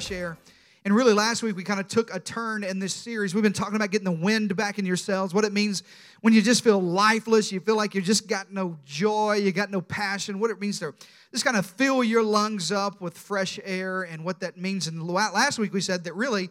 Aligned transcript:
Fresh 0.00 0.16
Air. 0.16 0.38
And 0.86 0.96
really, 0.96 1.12
last 1.12 1.42
week 1.42 1.56
we 1.56 1.62
kind 1.62 1.78
of 1.78 1.86
took 1.86 2.14
a 2.14 2.18
turn 2.18 2.64
in 2.64 2.78
this 2.78 2.94
series. 2.94 3.34
We've 3.34 3.42
been 3.42 3.52
talking 3.52 3.76
about 3.76 3.90
getting 3.90 4.06
the 4.06 4.10
wind 4.10 4.56
back 4.56 4.78
in 4.78 4.86
your 4.86 4.96
cells, 4.96 5.34
what 5.34 5.44
it 5.44 5.52
means 5.52 5.82
when 6.22 6.32
you 6.32 6.40
just 6.40 6.64
feel 6.64 6.80
lifeless, 6.80 7.52
you 7.52 7.60
feel 7.60 7.76
like 7.76 7.94
you 7.94 8.00
just 8.00 8.26
got 8.26 8.50
no 8.50 8.78
joy, 8.86 9.34
you 9.34 9.52
got 9.52 9.70
no 9.70 9.82
passion, 9.82 10.40
what 10.40 10.50
it 10.50 10.58
means 10.58 10.78
to 10.78 10.94
just 11.32 11.44
kind 11.44 11.58
of 11.58 11.66
fill 11.66 12.02
your 12.02 12.22
lungs 12.22 12.72
up 12.72 13.02
with 13.02 13.18
fresh 13.18 13.60
air 13.62 14.04
and 14.04 14.24
what 14.24 14.40
that 14.40 14.56
means. 14.56 14.86
And 14.86 15.06
last 15.06 15.58
week 15.58 15.74
we 15.74 15.82
said 15.82 16.04
that 16.04 16.14
really 16.14 16.48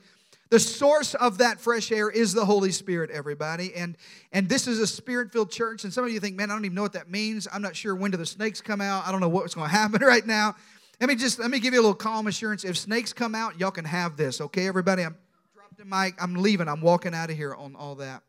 the 0.52 0.60
source 0.60 1.16
of 1.16 1.40
that 1.40 1.60
fresh 1.60 1.92
air 1.92 2.12
is 2.12 2.32
the 2.32 2.46
Holy 2.46 2.72
Spirit, 2.72 3.10
everybody. 3.10 3.74
And, 3.74 3.98
and 4.32 4.48
this 4.48 4.68
is 4.68 4.78
a 4.78 4.86
spirit 4.86 5.32
filled 5.32 5.50
church. 5.50 5.86
And 5.86 5.92
some 5.92 6.06
of 6.06 6.12
you 6.12 6.20
think, 6.20 6.36
man, 6.36 6.52
I 6.52 6.54
don't 6.54 6.66
even 6.66 6.76
know 6.76 6.84
what 6.84 6.94
that 6.94 7.10
means. 7.10 7.48
I'm 7.52 7.64
not 7.64 7.76
sure 7.76 7.96
when 7.96 8.12
do 8.12 8.18
the 8.18 8.28
snakes 8.28 8.62
come 8.62 8.80
out. 8.80 9.08
I 9.08 9.12
don't 9.12 9.22
know 9.22 9.30
what's 9.30 9.56
going 9.56 9.70
to 9.72 9.76
happen 9.76 10.02
right 10.02 10.28
now. 10.28 10.56
Let 11.00 11.08
me 11.08 11.16
just 11.16 11.40
let 11.40 11.50
me 11.50 11.60
give 11.60 11.74
you 11.74 11.80
a 11.80 11.84
little 11.84 11.96
calm 11.96 12.28
assurance. 12.28 12.66
If 12.66 12.78
snakes 12.78 13.14
come 13.14 13.34
out, 13.34 13.58
y'all 13.60 13.72
can 13.72 13.86
have 13.86 14.18
this, 14.18 14.42
okay, 14.42 14.68
everybody? 14.68 15.04
I'm 15.04 15.16
dropping 15.54 15.78
the 15.78 15.86
mic. 15.86 16.22
I'm 16.22 16.36
leaving. 16.36 16.68
I'm 16.68 16.82
walking 16.82 17.14
out 17.14 17.30
of 17.30 17.38
here 17.38 17.56
on 17.56 17.76
all 17.76 17.96
that. 17.96 18.22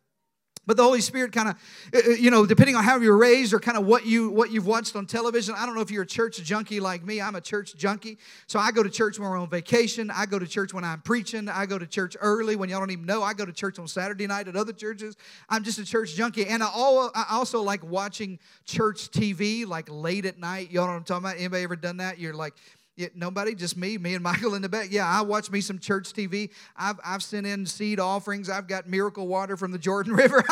But 0.66 0.77
the 0.77 0.82
Holy 0.82 1.00
Spirit 1.00 1.32
kind 1.32 1.48
of, 1.48 1.56
uh, 1.95 2.10
uh, 2.10 2.14
you 2.14 2.30
know, 2.30 2.45
depending 2.45 2.77
on 2.77 2.84
how 2.84 2.98
you 2.98 3.10
were 3.10 3.16
raised 3.16 3.52
or 3.52 3.59
kind 3.59 3.78
of 3.78 3.87
what 3.87 4.06
you 4.06 4.28
what 4.30 4.50
you've 4.50 4.66
watched 4.66 4.95
on 4.95 5.06
television. 5.06 5.55
I 5.56 5.64
don't 5.64 5.74
know 5.74 5.80
if 5.80 5.91
you're 5.91 6.02
a 6.02 6.06
church 6.06 6.42
junkie 6.42 6.80
like 6.80 7.02
me. 7.02 7.20
I'm 7.20 7.34
a 7.34 7.41
church 7.41 7.74
junkie, 7.77 8.19
so 8.46 8.59
I 8.59 8.70
go 8.70 8.83
to 8.83 8.91
church 8.91 9.19
when 9.19 9.28
we're 9.30 9.38
on 9.38 9.48
vacation. 9.48 10.10
I 10.10 10.27
go 10.27 10.38
to 10.38 10.46
church 10.46 10.74
when 10.74 10.84
I'm 10.84 11.00
preaching. 11.00 11.48
I 11.48 11.64
go 11.66 11.78
to 11.78 11.86
church 11.86 12.14
early 12.20 12.56
when 12.56 12.69
y'all 12.69 12.81
don't 12.81 12.91
even 12.91 13.06
know. 13.06 13.22
I 13.22 13.33
go 13.33 13.47
to 13.47 13.53
church 13.53 13.78
on 13.78 13.88
Saturday 13.88 14.27
night 14.27 14.48
at 14.48 14.56
other 14.56 14.72
churches. 14.72 15.16
I'm 15.48 15.64
just 15.64 15.78
a 15.78 15.84
church 15.84 16.14
junkie, 16.14 16.47
and 16.47 16.62
I, 16.62 16.69
I 16.69 17.27
also 17.31 17.62
like 17.62 17.83
watching 17.83 18.38
church 18.66 19.11
TV 19.11 19.66
like 19.66 19.88
late 19.91 20.27
at 20.27 20.38
night. 20.38 20.70
Y'all 20.70 20.84
know 20.86 20.92
what 20.92 20.98
I'm 20.98 21.05
talking 21.05 21.25
about? 21.25 21.36
Anybody 21.38 21.64
ever 21.64 21.77
done 21.77 21.97
that? 21.97 22.19
You're 22.19 22.34
like 22.34 22.55
yeah, 22.96 23.08
nobody, 23.14 23.55
just 23.55 23.77
me, 23.77 23.96
me 23.98 24.14
and 24.14 24.22
Michael 24.22 24.55
in 24.55 24.62
the 24.62 24.69
back. 24.69 24.88
Yeah, 24.91 25.06
I 25.06 25.22
watch 25.22 25.50
me 25.50 25.60
some 25.60 25.78
church 25.78 26.12
TV. 26.12 26.50
I've, 26.77 27.00
I've 27.05 27.22
sent 27.22 27.47
in 27.47 27.64
seed 27.64 27.98
offerings. 27.98 28.50
I've 28.50 28.69
got 28.69 28.88
miracle 28.88 29.27
water 29.27 29.56
from 29.56 29.72
the 29.72 29.78
Jordan 29.78 30.12
River. 30.16 30.44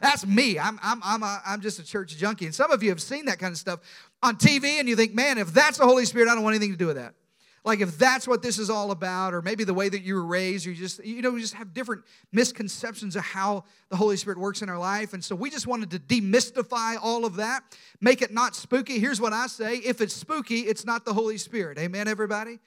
that's 0.00 0.26
me. 0.26 0.58
I'm, 0.58 0.78
I'm, 0.82 1.00
I'm, 1.04 1.22
a, 1.22 1.42
I'm 1.44 1.60
just 1.60 1.78
a 1.78 1.84
church 1.84 2.16
junkie. 2.16 2.46
And 2.46 2.54
some 2.54 2.70
of 2.70 2.82
you 2.82 2.88
have 2.90 3.02
seen 3.02 3.26
that 3.26 3.38
kind 3.38 3.52
of 3.52 3.58
stuff 3.58 3.80
on 4.22 4.36
TV, 4.36 4.78
and 4.78 4.88
you 4.88 4.96
think, 4.96 5.14
man, 5.14 5.38
if 5.38 5.52
that's 5.52 5.78
the 5.78 5.86
Holy 5.86 6.04
Spirit, 6.04 6.28
I 6.28 6.34
don't 6.34 6.44
want 6.44 6.54
anything 6.54 6.72
to 6.72 6.78
do 6.78 6.86
with 6.86 6.96
that. 6.96 7.14
Like 7.64 7.80
if 7.80 7.98
that's 7.98 8.26
what 8.26 8.42
this 8.42 8.58
is 8.58 8.70
all 8.70 8.90
about, 8.90 9.34
or 9.34 9.42
maybe 9.42 9.64
the 9.64 9.74
way 9.74 9.88
that 9.88 10.02
you 10.02 10.14
were 10.14 10.24
raised, 10.24 10.66
or 10.66 10.70
you 10.70 10.76
just, 10.76 11.04
you 11.04 11.20
know, 11.20 11.38
just 11.38 11.54
have 11.54 11.74
different 11.74 12.02
misconceptions 12.32 13.16
of 13.16 13.22
how 13.22 13.64
the 13.90 13.96
Holy 13.96 14.16
Spirit 14.16 14.38
works 14.38 14.62
in 14.62 14.70
our 14.70 14.78
life. 14.78 15.12
And 15.12 15.22
so 15.22 15.34
we 15.34 15.50
just 15.50 15.66
wanted 15.66 15.90
to 15.90 15.98
demystify 15.98 16.96
all 17.00 17.26
of 17.26 17.36
that, 17.36 17.62
make 18.00 18.22
it 18.22 18.32
not 18.32 18.56
spooky. 18.56 18.98
Here's 18.98 19.20
what 19.20 19.32
I 19.32 19.46
say 19.46 19.76
if 19.76 20.00
it's 20.00 20.14
spooky, 20.14 20.60
it's 20.60 20.86
not 20.86 21.04
the 21.04 21.12
Holy 21.12 21.36
Spirit. 21.36 21.78
Amen, 21.78 22.08
everybody? 22.08 22.58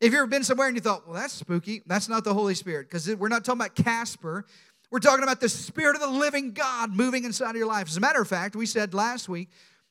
If 0.00 0.06
you've 0.06 0.14
ever 0.14 0.26
been 0.26 0.44
somewhere 0.44 0.66
and 0.66 0.76
you 0.76 0.82
thought, 0.82 1.06
well, 1.06 1.14
that's 1.14 1.32
spooky, 1.32 1.82
that's 1.86 2.08
not 2.08 2.24
the 2.24 2.34
Holy 2.34 2.54
Spirit, 2.54 2.90
because 2.90 3.14
we're 3.16 3.28
not 3.28 3.44
talking 3.44 3.60
about 3.60 3.74
Casper. 3.76 4.44
We're 4.90 4.98
talking 4.98 5.22
about 5.22 5.40
the 5.40 5.48
Spirit 5.48 5.94
of 5.94 6.02
the 6.02 6.08
living 6.10 6.52
God 6.52 6.92
moving 6.92 7.24
inside 7.24 7.50
of 7.50 7.56
your 7.56 7.66
life. 7.66 7.88
As 7.88 7.96
a 7.96 8.00
matter 8.00 8.20
of 8.20 8.28
fact, 8.28 8.54
we 8.54 8.66
said 8.66 8.92
last 8.92 9.26
week 9.26 9.48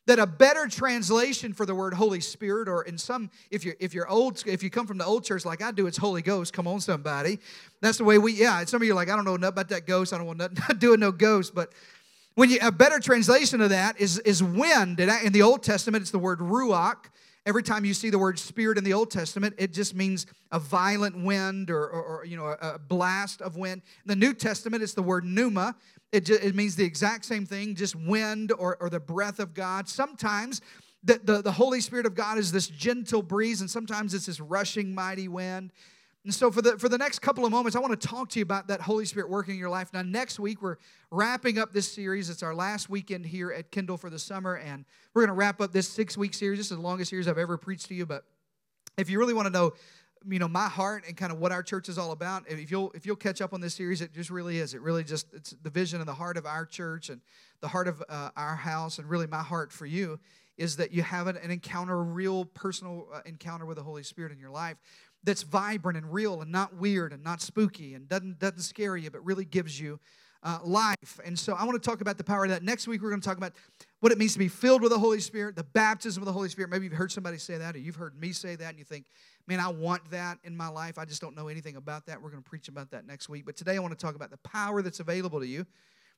that 0.07 0.19
a 0.19 0.25
better 0.25 0.67
translation 0.67 1.53
for 1.53 1.65
the 1.65 1.75
word 1.75 1.93
Holy 1.93 2.19
Spirit, 2.19 2.67
or 2.67 2.83
in 2.83 2.97
some, 2.97 3.29
if 3.51 3.63
you're 3.63 3.75
if 3.79 3.93
you're 3.93 4.09
old, 4.09 4.43
if 4.47 4.63
you 4.63 4.69
come 4.69 4.87
from 4.87 4.97
the 4.97 5.05
old 5.05 5.23
church 5.23 5.45
like 5.45 5.61
I 5.61 5.71
do, 5.71 5.87
it's 5.87 5.97
Holy 5.97 6.21
Ghost. 6.21 6.53
Come 6.53 6.67
on, 6.67 6.79
somebody. 6.79 7.39
That's 7.81 7.97
the 7.99 8.03
way 8.03 8.17
we. 8.17 8.33
Yeah, 8.33 8.63
some 8.65 8.81
of 8.81 8.85
you 8.85 8.93
are 8.93 8.95
like, 8.95 9.09
I 9.09 9.15
don't 9.15 9.25
know 9.25 9.37
nothing 9.37 9.53
about 9.53 9.69
that 9.69 9.85
ghost. 9.85 10.11
I 10.13 10.17
don't 10.17 10.27
want 10.27 10.39
nothing 10.39 10.77
doing 10.79 10.99
no 10.99 11.11
ghost. 11.11 11.53
But 11.53 11.71
when 12.35 12.49
you 12.49 12.57
a 12.61 12.71
better 12.71 12.99
translation 12.99 13.61
of 13.61 13.69
that 13.69 13.99
is 13.99 14.17
is 14.19 14.41
wind. 14.41 14.99
and 14.99 15.25
In 15.25 15.33
the 15.33 15.43
Old 15.43 15.63
Testament, 15.63 16.01
it's 16.01 16.11
the 16.11 16.19
word 16.19 16.39
ruach. 16.39 17.05
Every 17.43 17.63
time 17.63 17.85
you 17.85 17.95
see 17.95 18.11
the 18.11 18.19
word 18.19 18.37
spirit 18.37 18.77
in 18.77 18.83
the 18.83 18.93
Old 18.93 19.09
Testament, 19.09 19.55
it 19.57 19.73
just 19.73 19.95
means 19.95 20.27
a 20.51 20.59
violent 20.59 21.23
wind 21.23 21.71
or, 21.71 21.87
or, 21.87 22.03
or 22.03 22.25
you 22.25 22.37
know 22.37 22.45
a, 22.45 22.75
a, 22.75 22.79
blast 22.79 23.41
of 23.41 23.57
wind. 23.57 23.81
In 24.05 24.09
the 24.09 24.15
New 24.15 24.33
Testament, 24.33 24.83
it's 24.83 24.93
the 24.93 25.01
word 25.01 25.25
pneuma. 25.25 25.75
It, 26.11 26.25
just, 26.25 26.43
it 26.43 26.55
means 26.55 26.75
the 26.75 26.83
exact 26.83 27.25
same 27.25 27.45
thing, 27.45 27.75
just 27.75 27.95
wind 27.95 28.51
or, 28.51 28.77
or 28.81 28.89
the 28.89 28.99
breath 28.99 29.39
of 29.39 29.53
God. 29.53 29.87
Sometimes 29.87 30.61
the, 31.03 31.19
the, 31.23 31.41
the 31.41 31.51
Holy 31.51 31.81
Spirit 31.81 32.05
of 32.05 32.15
God 32.15 32.37
is 32.37 32.51
this 32.51 32.67
gentle 32.67 33.21
breeze, 33.23 33.61
and 33.61 33.69
sometimes 33.69 34.13
it's 34.13 34.25
this 34.25 34.39
rushing, 34.39 34.93
mighty 34.93 35.27
wind. 35.27 35.71
And 36.23 36.33
so, 36.33 36.51
for 36.51 36.61
the, 36.61 36.77
for 36.77 36.87
the 36.87 36.99
next 36.99 37.19
couple 37.19 37.45
of 37.45 37.51
moments, 37.51 37.75
I 37.75 37.79
want 37.79 37.99
to 37.99 38.07
talk 38.07 38.29
to 38.29 38.39
you 38.39 38.43
about 38.43 38.67
that 38.67 38.79
Holy 38.81 39.05
Spirit 39.05 39.29
working 39.29 39.55
in 39.55 39.59
your 39.59 39.71
life. 39.71 39.91
Now, 39.91 40.03
next 40.03 40.39
week, 40.39 40.61
we're 40.61 40.77
wrapping 41.09 41.57
up 41.57 41.73
this 41.73 41.91
series. 41.91 42.29
It's 42.29 42.43
our 42.43 42.53
last 42.53 42.89
weekend 42.89 43.25
here 43.25 43.51
at 43.51 43.71
Kindle 43.71 43.97
for 43.97 44.11
the 44.11 44.19
summer, 44.19 44.57
and 44.57 44.85
we're 45.13 45.23
going 45.23 45.35
to 45.35 45.39
wrap 45.39 45.59
up 45.61 45.71
this 45.71 45.89
six 45.89 46.17
week 46.17 46.35
series. 46.35 46.59
This 46.59 46.69
is 46.69 46.77
the 46.77 46.83
longest 46.83 47.09
series 47.09 47.27
I've 47.27 47.39
ever 47.39 47.57
preached 47.57 47.87
to 47.87 47.95
you. 47.95 48.05
But 48.05 48.25
if 48.99 49.09
you 49.09 49.17
really 49.17 49.33
want 49.33 49.47
to 49.47 49.51
know 49.51 49.73
you 50.29 50.39
know 50.39 50.47
my 50.47 50.67
heart 50.67 51.03
and 51.07 51.17
kind 51.17 51.31
of 51.31 51.39
what 51.39 51.51
our 51.51 51.63
church 51.63 51.89
is 51.89 51.97
all 51.97 52.11
about 52.11 52.43
if 52.49 52.69
you'll 52.69 52.91
if 52.93 53.05
you'll 53.05 53.15
catch 53.15 53.41
up 53.41 53.53
on 53.53 53.61
this 53.61 53.73
series 53.73 54.01
it 54.01 54.13
just 54.13 54.29
really 54.29 54.59
is 54.59 54.73
it 54.73 54.81
really 54.81 55.03
just 55.03 55.27
it's 55.33 55.55
the 55.63 55.69
vision 55.69 55.99
and 55.99 56.07
the 56.07 56.13
heart 56.13 56.37
of 56.37 56.45
our 56.45 56.65
church 56.65 57.09
and 57.09 57.21
the 57.61 57.67
heart 57.67 57.87
of 57.87 58.03
uh, 58.09 58.29
our 58.35 58.55
house 58.55 58.99
and 58.99 59.09
really 59.09 59.27
my 59.27 59.41
heart 59.41 59.71
for 59.71 59.85
you 59.85 60.19
is 60.57 60.75
that 60.75 60.91
you 60.91 61.01
have 61.01 61.27
an, 61.27 61.37
encounter 61.37 61.93
a 61.93 62.03
real 62.03 62.45
personal 62.45 63.07
uh, 63.13 63.21
encounter 63.25 63.65
with 63.65 63.77
the 63.77 63.83
holy 63.83 64.03
spirit 64.03 64.31
in 64.31 64.39
your 64.39 64.51
life 64.51 64.77
that's 65.23 65.43
vibrant 65.43 65.97
and 65.97 66.11
real 66.13 66.41
and 66.41 66.51
not 66.51 66.75
weird 66.75 67.13
and 67.13 67.23
not 67.23 67.41
spooky 67.41 67.93
and 67.93 68.07
doesn't 68.07 68.37
doesn't 68.39 68.61
scare 68.61 68.95
you 68.97 69.09
but 69.09 69.23
really 69.25 69.45
gives 69.45 69.79
you 69.79 69.99
uh, 70.43 70.59
life. 70.63 71.19
And 71.23 71.37
so 71.37 71.53
I 71.53 71.63
want 71.65 71.81
to 71.81 71.89
talk 71.89 72.01
about 72.01 72.17
the 72.17 72.23
power 72.23 72.45
of 72.45 72.49
that. 72.49 72.63
Next 72.63 72.87
week, 72.87 73.01
we're 73.01 73.09
going 73.09 73.21
to 73.21 73.27
talk 73.27 73.37
about 73.37 73.53
what 74.01 74.11
it 74.11 74.17
means 74.17 74.33
to 74.33 74.39
be 74.39 74.47
filled 74.47 74.81
with 74.81 74.91
the 74.91 74.99
Holy 74.99 75.19
Spirit, 75.19 75.55
the 75.55 75.63
baptism 75.63 76.21
of 76.21 76.25
the 76.25 76.33
Holy 76.33 76.49
Spirit. 76.49 76.71
Maybe 76.71 76.85
you've 76.85 76.93
heard 76.93 77.11
somebody 77.11 77.37
say 77.37 77.57
that, 77.57 77.75
or 77.75 77.77
you've 77.77 77.95
heard 77.95 78.19
me 78.19 78.33
say 78.33 78.55
that, 78.55 78.69
and 78.69 78.79
you 78.79 78.83
think, 78.83 79.05
man, 79.47 79.59
I 79.59 79.69
want 79.69 80.09
that 80.09 80.39
in 80.43 80.57
my 80.57 80.67
life. 80.67 80.97
I 80.97 81.05
just 81.05 81.21
don't 81.21 81.35
know 81.35 81.47
anything 81.47 81.75
about 81.75 82.07
that. 82.07 82.21
We're 82.21 82.31
going 82.31 82.43
to 82.43 82.49
preach 82.49 82.67
about 82.67 82.89
that 82.91 83.05
next 83.05 83.29
week. 83.29 83.45
But 83.45 83.55
today, 83.55 83.75
I 83.75 83.79
want 83.79 83.97
to 83.97 84.05
talk 84.05 84.15
about 84.15 84.31
the 84.31 84.37
power 84.37 84.81
that's 84.81 84.99
available 84.99 85.39
to 85.39 85.45
you 85.45 85.67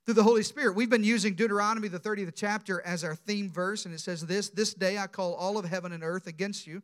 through 0.05 0.13
the 0.13 0.23
Holy 0.23 0.43
Spirit. 0.43 0.75
We've 0.75 0.89
been 0.89 1.03
using 1.03 1.33
Deuteronomy, 1.33 1.89
the 1.89 1.99
30th 1.99 2.31
chapter, 2.35 2.81
as 2.85 3.03
our 3.03 3.15
theme 3.15 3.49
verse, 3.49 3.85
and 3.85 3.93
it 3.93 3.99
says 3.99 4.25
this 4.25 4.49
This 4.49 4.73
day 4.73 4.97
I 4.97 5.07
call 5.07 5.33
all 5.33 5.57
of 5.57 5.65
heaven 5.65 5.91
and 5.91 6.03
earth 6.03 6.25
against 6.25 6.65
you 6.65 6.81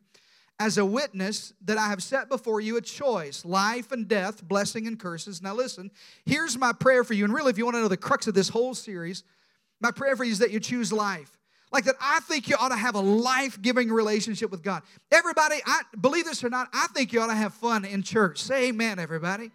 as 0.58 0.76
a 0.76 0.84
witness 0.84 1.54
that 1.64 1.78
I 1.78 1.88
have 1.88 2.02
set 2.02 2.28
before 2.28 2.60
you 2.60 2.76
a 2.76 2.82
choice, 2.82 3.46
life 3.46 3.90
and 3.90 4.06
death, 4.06 4.46
blessing 4.46 4.86
and 4.86 5.00
curses. 5.00 5.40
Now, 5.40 5.54
listen, 5.54 5.90
here's 6.26 6.58
my 6.58 6.74
prayer 6.74 7.04
for 7.04 7.14
you. 7.14 7.24
And 7.24 7.32
really, 7.32 7.48
if 7.48 7.56
you 7.56 7.64
want 7.64 7.76
to 7.76 7.80
know 7.80 7.88
the 7.88 7.96
crux 7.96 8.26
of 8.26 8.34
this 8.34 8.50
whole 8.50 8.74
series, 8.74 9.24
my 9.80 9.90
prayer 9.90 10.16
for 10.16 10.24
you 10.24 10.32
is 10.32 10.38
that 10.38 10.50
you 10.50 10.60
choose 10.60 10.92
life. 10.92 11.36
Like 11.72 11.84
that, 11.84 11.94
I 12.00 12.20
think 12.20 12.48
you 12.48 12.56
ought 12.58 12.70
to 12.70 12.76
have 12.76 12.96
a 12.96 13.00
life 13.00 13.60
giving 13.62 13.90
relationship 13.90 14.50
with 14.50 14.62
God. 14.62 14.82
Everybody, 15.12 15.56
I 15.64 15.82
believe 16.00 16.24
this 16.24 16.42
or 16.42 16.50
not, 16.50 16.68
I 16.72 16.88
think 16.94 17.12
you 17.12 17.20
ought 17.20 17.28
to 17.28 17.34
have 17.34 17.54
fun 17.54 17.84
in 17.84 18.02
church. 18.02 18.42
Say 18.42 18.68
amen, 18.68 18.98
everybody. 18.98 19.52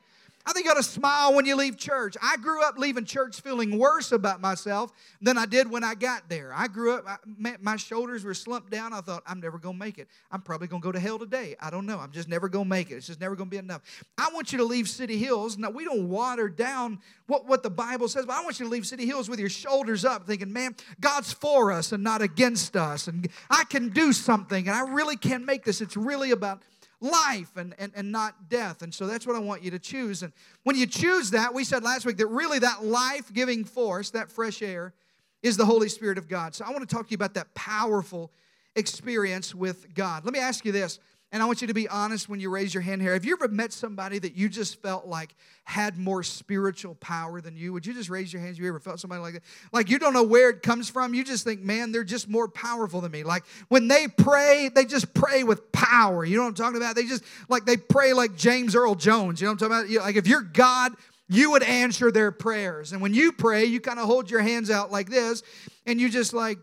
I 0.48 0.54
think 0.54 0.66
you 0.66 0.72
ought 0.72 0.76
to 0.76 0.84
smile 0.84 1.34
when 1.34 1.46
you 1.46 1.56
leave 1.56 1.76
church. 1.76 2.16
I 2.22 2.38
grew 2.38 2.64
up 2.64 2.78
leaving 2.78 3.06
church 3.06 3.42
feeling 3.42 3.80
worse 3.80 4.12
about 4.12 4.42
myself 4.42 4.92
than 5.20 5.40
I 5.40 5.48
did 5.48 5.70
when 5.72 5.84
I 5.84 5.96
got 5.96 6.30
there. 6.30 6.54
I 6.54 6.68
grew 6.68 6.94
up, 6.94 7.06
I, 7.08 7.56
my 7.62 7.78
shoulders 7.78 8.24
were 8.24 8.36
slumped 8.36 8.70
down. 8.70 8.94
I 8.94 9.02
thought, 9.02 9.24
I'm 9.26 9.40
never 9.40 9.58
going 9.58 9.76
to 9.76 9.80
make 9.80 9.98
it. 9.98 10.08
I'm 10.32 10.42
probably 10.42 10.68
going 10.68 10.84
to 10.84 10.86
go 10.86 10.92
to 10.92 11.00
hell 11.00 11.18
today. 11.18 11.56
I 11.60 11.72
don't 11.72 11.88
know. 11.88 11.98
I'm 11.98 12.12
just 12.12 12.30
never 12.30 12.48
going 12.48 12.66
to 12.66 12.70
make 12.70 12.92
it. 12.92 12.96
It's 12.96 13.08
just 13.08 13.20
never 13.20 13.36
going 13.36 13.50
to 13.50 13.52
be 13.52 13.58
enough. 13.58 13.82
I 14.20 14.30
want 14.34 14.52
you 14.52 14.60
to 14.60 14.64
leave 14.64 14.88
City 14.88 15.18
Hills. 15.18 15.58
Now, 15.58 15.72
we 15.72 15.84
don't 15.84 16.10
water 16.10 16.48
down 16.48 17.00
what, 17.26 17.48
what 17.48 17.64
the 17.64 17.72
Bible 17.72 18.08
says, 18.08 18.28
but 18.28 18.36
I 18.36 18.44
want 18.44 18.60
you 18.60 18.68
to 18.68 18.72
leave 18.72 18.86
City 18.86 19.08
Hills 19.08 19.28
with 19.28 19.40
your 19.40 19.50
shoulders 19.50 20.06
up, 20.06 20.28
thinking, 20.28 20.54
man, 20.54 20.76
God's 21.00 21.34
for 21.34 21.72
us 21.72 21.92
and 21.92 22.04
not 22.04 22.22
against 22.22 22.76
us. 22.76 23.08
And 23.08 23.28
I 23.50 23.64
can 23.64 23.90
do 23.90 24.14
something, 24.14 24.68
and 24.68 24.78
I 24.78 24.82
really 24.82 25.18
can 25.18 25.44
make 25.44 25.66
this. 25.66 25.82
It's 25.82 25.98
really 25.98 26.30
about 26.30 26.62
life 27.06 27.56
and, 27.56 27.74
and, 27.78 27.92
and 27.96 28.12
not 28.12 28.50
death. 28.50 28.82
And 28.82 28.94
so 28.94 29.08
that's 29.08 29.26
what 29.26 29.36
I 29.36 29.40
want 29.40 29.64
you 29.64 29.72
to 29.72 29.80
choose. 29.80 30.24
And 30.24 30.34
when 30.64 30.76
you 30.76 30.86
choose 30.86 31.32
that, 31.32 31.54
we 31.54 31.64
said 31.64 31.84
last 31.84 32.06
week 32.06 32.18
that 32.18 32.28
really 32.28 32.60
that 32.60 32.84
life 32.84 33.32
giving 33.34 33.64
force, 33.64 34.10
that 34.12 34.32
fresh 34.32 34.62
air, 34.62 34.94
is 35.42 35.58
the 35.58 35.66
Holy 35.66 35.90
Spirit 35.90 36.18
of 36.18 36.28
God. 36.28 36.56
So 36.56 36.66
I 36.66 36.72
want 36.72 36.88
to 36.88 36.96
talk 36.96 37.06
to 37.08 37.12
you 37.12 37.16
about 37.16 37.36
that 37.36 37.54
powerful 37.54 38.32
experience 38.76 39.54
with 39.54 39.94
God. 39.94 40.26
Let 40.26 40.34
me 40.34 40.40
ask 40.40 40.66
you 40.66 40.72
this 40.72 41.00
and 41.36 41.44
I 41.44 41.48
want 41.48 41.60
you 41.60 41.68
to 41.68 41.74
be 41.74 41.90
honest 41.90 42.30
when 42.30 42.40
you 42.40 42.50
raise 42.50 42.74
your 42.74 42.80
hand 42.80 43.02
here. 43.02 43.12
Have 43.12 43.26
you 43.26 43.34
ever 43.34 43.50
met 43.50 43.74
somebody 43.74 44.20
that 44.20 44.38
you 44.38 44.48
just 44.48 44.82
felt 44.82 45.06
like 45.06 45.36
had 45.66 45.98
more 45.98 46.24
spiritual 46.24 46.96
power 46.96 47.42
than 47.42 47.58
you? 47.58 47.74
Would 47.74 47.86
you 47.86 47.94
just 47.94 48.10
raise 48.10 48.32
your 48.32 48.42
hands? 48.42 48.58
You 48.58 48.66
ever 48.70 48.80
felt 48.80 49.02
somebody 49.02 49.22
like 49.22 49.34
that? 49.34 49.44
Like 49.74 49.90
you 49.90 50.00
don't 50.00 50.14
know 50.14 50.24
where 50.24 50.50
it 50.50 50.64
comes 50.64 50.90
from. 50.90 51.14
You 51.14 51.26
just 51.26 51.44
think, 51.44 51.60
man, 51.60 51.92
they're 51.92 52.06
just 52.06 52.30
more 52.30 52.48
powerful 52.48 53.02
than 53.02 53.12
me. 53.12 53.24
Like 53.26 53.44
when 53.68 53.90
they 53.90 54.08
pray, 54.08 54.70
they 54.74 54.86
just 54.86 55.14
pray 55.14 55.44
with 55.44 55.74
power. 55.74 56.24
You 56.24 56.38
know 56.38 56.44
what 56.44 56.48
I'm 56.48 56.56
talking 56.56 56.78
about? 56.78 56.96
They 56.96 57.04
just 57.04 57.26
like 57.50 57.66
they 57.66 57.76
pray 57.76 58.14
like 58.14 58.38
James 58.38 58.74
Earl 58.74 58.96
Jones. 58.96 59.42
You 59.42 59.48
know 59.48 59.52
what 59.52 59.62
I'm 59.62 59.70
talking 59.70 59.94
about? 59.94 60.06
Like 60.06 60.16
if 60.16 60.28
you're 60.28 60.42
God, 60.42 60.94
you 61.28 61.52
would 61.52 61.64
answer 61.64 62.14
their 62.14 62.32
prayers. 62.32 62.94
And 62.94 63.02
when 63.02 63.14
you 63.14 63.34
pray, 63.34 63.66
you 63.66 63.82
kind 63.82 64.00
of 64.00 64.06
hold 64.06 64.32
your 64.32 64.40
hands 64.40 64.72
out 64.72 64.90
like 64.90 65.10
this, 65.10 65.44
and 65.86 66.00
you 66.00 66.08
just 66.08 66.34
like 66.34 66.60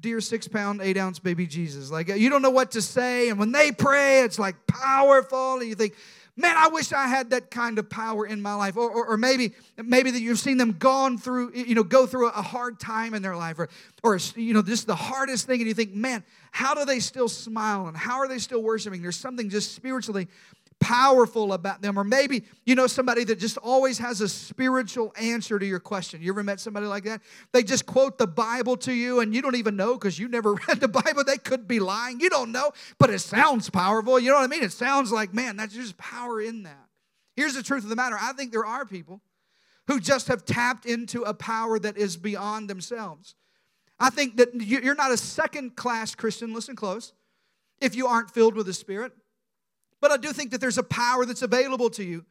dear 0.00 0.20
six 0.20 0.48
pound, 0.48 0.80
eight 0.82 0.96
ounce 0.96 1.18
baby 1.18 1.46
Jesus. 1.46 1.90
Like 1.90 2.08
you 2.08 2.30
don't 2.30 2.42
know 2.42 2.50
what 2.50 2.72
to 2.72 2.82
say. 2.82 3.28
And 3.28 3.38
when 3.38 3.52
they 3.52 3.72
pray, 3.72 4.22
it's 4.22 4.38
like 4.38 4.66
powerful. 4.66 5.58
And 5.58 5.68
you 5.68 5.74
think, 5.74 5.94
man, 6.36 6.56
I 6.56 6.68
wish 6.68 6.92
I 6.92 7.06
had 7.06 7.30
that 7.30 7.50
kind 7.50 7.78
of 7.78 7.90
power 7.90 8.26
in 8.26 8.40
my 8.40 8.54
life. 8.54 8.76
Or, 8.76 8.90
or, 8.90 9.06
or, 9.08 9.16
maybe, 9.16 9.52
maybe 9.82 10.10
that 10.10 10.20
you've 10.20 10.38
seen 10.38 10.56
them 10.56 10.72
gone 10.72 11.18
through, 11.18 11.52
you 11.54 11.74
know, 11.74 11.82
go 11.82 12.06
through 12.06 12.28
a 12.28 12.42
hard 12.42 12.80
time 12.80 13.14
in 13.14 13.22
their 13.22 13.36
life, 13.36 13.58
or, 13.58 13.68
or 14.02 14.18
you 14.36 14.54
know, 14.54 14.62
just 14.62 14.86
the 14.86 14.94
hardest 14.94 15.46
thing, 15.46 15.60
and 15.60 15.68
you 15.68 15.74
think, 15.74 15.94
man, 15.94 16.24
how 16.50 16.74
do 16.74 16.84
they 16.84 16.98
still 16.98 17.28
smile 17.28 17.86
and 17.86 17.96
how 17.96 18.18
are 18.18 18.28
they 18.28 18.38
still 18.38 18.62
worshiping? 18.62 19.02
There's 19.02 19.16
something 19.16 19.50
just 19.50 19.74
spiritually 19.74 20.28
powerful 20.80 21.52
about 21.52 21.82
them. 21.82 21.98
Or 21.98 22.04
maybe 22.04 22.44
you 22.64 22.74
know 22.74 22.86
somebody 22.86 23.22
that 23.24 23.38
just 23.38 23.58
always 23.58 23.98
has 23.98 24.20
a 24.20 24.28
spiritual 24.28 25.12
answer 25.20 25.58
to 25.58 25.66
your 25.66 25.78
question. 25.78 26.22
You 26.22 26.32
ever 26.32 26.42
met 26.42 26.58
somebody 26.58 26.86
like 26.86 27.04
that? 27.04 27.20
They 27.52 27.62
just 27.62 27.86
quote 27.86 28.18
the 28.18 28.26
Bible 28.26 28.76
to 28.78 28.92
you 28.92 29.20
and 29.20 29.34
you 29.34 29.42
don't 29.42 29.56
even 29.56 29.76
know 29.76 29.94
because 29.94 30.18
you 30.18 30.28
never 30.28 30.54
read 30.68 30.80
the 30.80 30.88
Bible. 30.88 31.22
They 31.24 31.36
could 31.36 31.68
be 31.68 31.78
lying. 31.78 32.20
You 32.20 32.30
don't 32.30 32.50
know, 32.50 32.72
but 32.98 33.10
it 33.10 33.20
sounds 33.20 33.70
powerful. 33.70 34.18
You 34.18 34.30
know 34.30 34.36
what 34.36 34.44
I 34.44 34.48
mean? 34.48 34.64
It 34.64 34.72
sounds 34.72 35.12
like, 35.12 35.32
man, 35.32 35.56
that's 35.56 35.74
just 35.74 35.96
power 35.98 36.40
in 36.40 36.64
that. 36.64 36.88
Here's 37.36 37.54
the 37.54 37.62
truth 37.62 37.84
of 37.84 37.90
the 37.90 37.96
matter 37.96 38.16
I 38.20 38.32
think 38.32 38.50
there 38.50 38.66
are 38.66 38.84
people 38.84 39.20
who 39.86 40.00
just 40.00 40.28
have 40.28 40.44
tapped 40.44 40.86
into 40.86 41.22
a 41.22 41.34
power 41.34 41.78
that 41.78 41.96
is 41.96 42.16
beyond 42.16 42.70
themselves. 42.70 43.34
I 43.98 44.08
think 44.08 44.36
that 44.38 44.54
you're 44.54 44.94
not 44.94 45.12
a 45.12 45.16
second 45.16 45.76
class 45.76 46.14
Christian, 46.14 46.54
listen 46.54 46.74
close, 46.74 47.12
if 47.80 47.94
you 47.94 48.06
aren't 48.06 48.30
filled 48.30 48.54
with 48.54 48.66
the 48.66 48.72
Spirit. 48.72 49.12
But 50.00 50.10
I 50.10 50.16
do 50.16 50.32
think 50.32 50.50
that 50.52 50.60
there's 50.60 50.78
a 50.78 50.82
power 50.82 51.24
that's 51.24 51.42
available 51.42 51.90
to 51.90 52.04
you. 52.04 52.24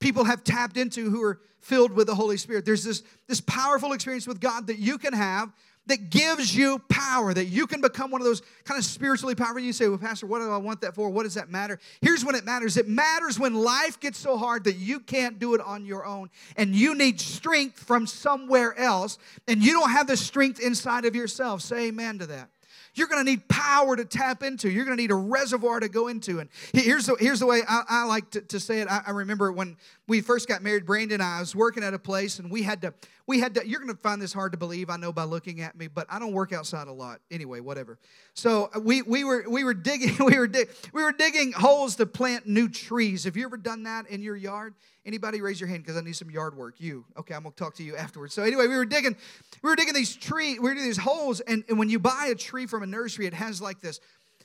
People 0.00 0.24
have 0.24 0.42
tapped 0.42 0.76
into 0.76 1.10
who 1.10 1.22
are 1.22 1.40
filled 1.60 1.92
with 1.92 2.08
the 2.08 2.14
Holy 2.14 2.36
Spirit. 2.36 2.64
There's 2.64 2.82
this, 2.84 3.02
this 3.28 3.40
powerful 3.40 3.92
experience 3.92 4.26
with 4.26 4.40
God 4.40 4.66
that 4.66 4.78
you 4.78 4.98
can 4.98 5.12
have 5.12 5.52
that 5.86 6.10
gives 6.10 6.54
you 6.56 6.78
power, 6.88 7.34
that 7.34 7.46
you 7.46 7.66
can 7.66 7.80
become 7.80 8.10
one 8.10 8.20
of 8.20 8.24
those 8.24 8.42
kind 8.64 8.78
of 8.78 8.84
spiritually 8.84 9.34
powerful. 9.34 9.60
You 9.60 9.72
say, 9.72 9.88
Well, 9.88 9.98
Pastor, 9.98 10.26
what 10.26 10.38
do 10.38 10.50
I 10.50 10.56
want 10.56 10.80
that 10.82 10.94
for? 10.94 11.10
What 11.10 11.24
does 11.24 11.34
that 11.34 11.50
matter? 11.50 11.80
Here's 12.00 12.24
when 12.24 12.34
it 12.34 12.44
matters 12.44 12.76
it 12.76 12.88
matters 12.88 13.38
when 13.38 13.54
life 13.54 13.98
gets 13.98 14.18
so 14.18 14.36
hard 14.36 14.64
that 14.64 14.76
you 14.76 15.00
can't 15.00 15.38
do 15.38 15.54
it 15.54 15.60
on 15.60 15.84
your 15.84 16.04
own 16.04 16.30
and 16.56 16.74
you 16.74 16.94
need 16.94 17.20
strength 17.20 17.80
from 17.80 18.06
somewhere 18.06 18.78
else 18.78 19.18
and 19.48 19.62
you 19.62 19.72
don't 19.72 19.90
have 19.90 20.06
the 20.06 20.16
strength 20.16 20.60
inside 20.60 21.04
of 21.04 21.16
yourself. 21.16 21.62
Say 21.62 21.88
amen 21.88 22.18
to 22.20 22.26
that. 22.26 22.50
You're 22.94 23.08
going 23.08 23.24
to 23.24 23.30
need 23.30 23.48
power 23.48 23.96
to 23.96 24.04
tap 24.04 24.42
into. 24.42 24.70
You're 24.70 24.84
going 24.84 24.96
to 24.96 25.02
need 25.02 25.10
a 25.10 25.16
reservoir 25.16 25.80
to 25.80 25.88
go 25.88 26.08
into. 26.08 26.40
And 26.40 26.50
here's 26.72 27.06
the, 27.06 27.16
here's 27.18 27.40
the 27.40 27.46
way 27.46 27.62
I, 27.66 27.82
I 27.88 28.04
like 28.04 28.30
to, 28.32 28.40
to, 28.42 28.60
say 28.60 28.80
it. 28.80 28.88
I, 28.88 29.02
I, 29.06 29.10
remember 29.12 29.50
when 29.50 29.76
we 30.06 30.20
first 30.20 30.46
got 30.46 30.62
married, 30.62 30.84
Brandon 30.84 31.14
and 31.14 31.22
I, 31.22 31.38
I 31.38 31.40
was 31.40 31.56
working 31.56 31.82
at 31.82 31.94
a 31.94 31.98
place 31.98 32.38
and 32.38 32.50
we 32.50 32.62
had 32.62 32.82
to, 32.82 32.92
we 33.26 33.40
had 33.40 33.54
to, 33.54 33.66
you're 33.66 33.80
going 33.80 33.94
to 33.94 34.00
find 34.00 34.20
this 34.20 34.32
hard 34.32 34.52
to 34.52 34.58
believe, 34.58 34.90
I 34.90 34.96
know 34.96 35.12
by 35.12 35.24
looking 35.24 35.60
at 35.60 35.76
me, 35.76 35.88
but 35.88 36.06
I 36.10 36.18
don't 36.18 36.32
work 36.32 36.52
outside 36.52 36.88
a 36.88 36.92
lot. 36.92 37.20
Anyway, 37.30 37.60
whatever. 37.60 37.98
So 38.34 38.70
uh, 38.74 38.80
we, 38.80 39.02
we, 39.02 39.24
were, 39.24 39.44
we, 39.48 39.64
were 39.64 39.74
digging, 39.74 40.14
we, 40.24 40.38
were 40.38 40.46
dig, 40.46 40.70
we 40.92 41.02
were 41.02 41.12
digging 41.12 41.52
holes 41.52 41.96
to 41.96 42.06
plant 42.06 42.46
new 42.46 42.68
trees. 42.68 43.24
Have 43.24 43.36
you 43.36 43.44
ever 43.44 43.56
done 43.56 43.84
that 43.84 44.08
in 44.08 44.22
your 44.22 44.36
yard? 44.36 44.74
Anybody 45.04 45.40
raise 45.40 45.60
your 45.60 45.68
hand 45.68 45.82
because 45.82 45.96
I 45.96 46.00
need 46.00 46.16
some 46.16 46.30
yard 46.30 46.56
work. 46.56 46.74
You. 46.78 47.04
Okay, 47.18 47.34
I'm 47.34 47.42
gonna 47.42 47.54
talk 47.54 47.74
to 47.76 47.82
you 47.82 47.96
afterwards. 47.96 48.34
So 48.34 48.42
anyway, 48.42 48.68
we 48.68 48.76
were 48.76 48.84
digging, 48.84 49.16
we 49.62 49.68
were 49.68 49.76
digging 49.76 49.94
these 49.94 50.14
tree, 50.14 50.54
we 50.54 50.60
were 50.60 50.74
digging 50.74 50.86
these 50.86 50.96
holes, 50.96 51.40
and, 51.40 51.64
and 51.68 51.78
when 51.78 51.88
you 51.88 51.98
buy 51.98 52.28
a 52.30 52.36
tree 52.36 52.66
from 52.66 52.84
a 52.84 52.86
nursery, 52.86 53.26
it 53.26 53.34
has 53.34 53.60
like 53.60 53.80
this, 53.80 53.98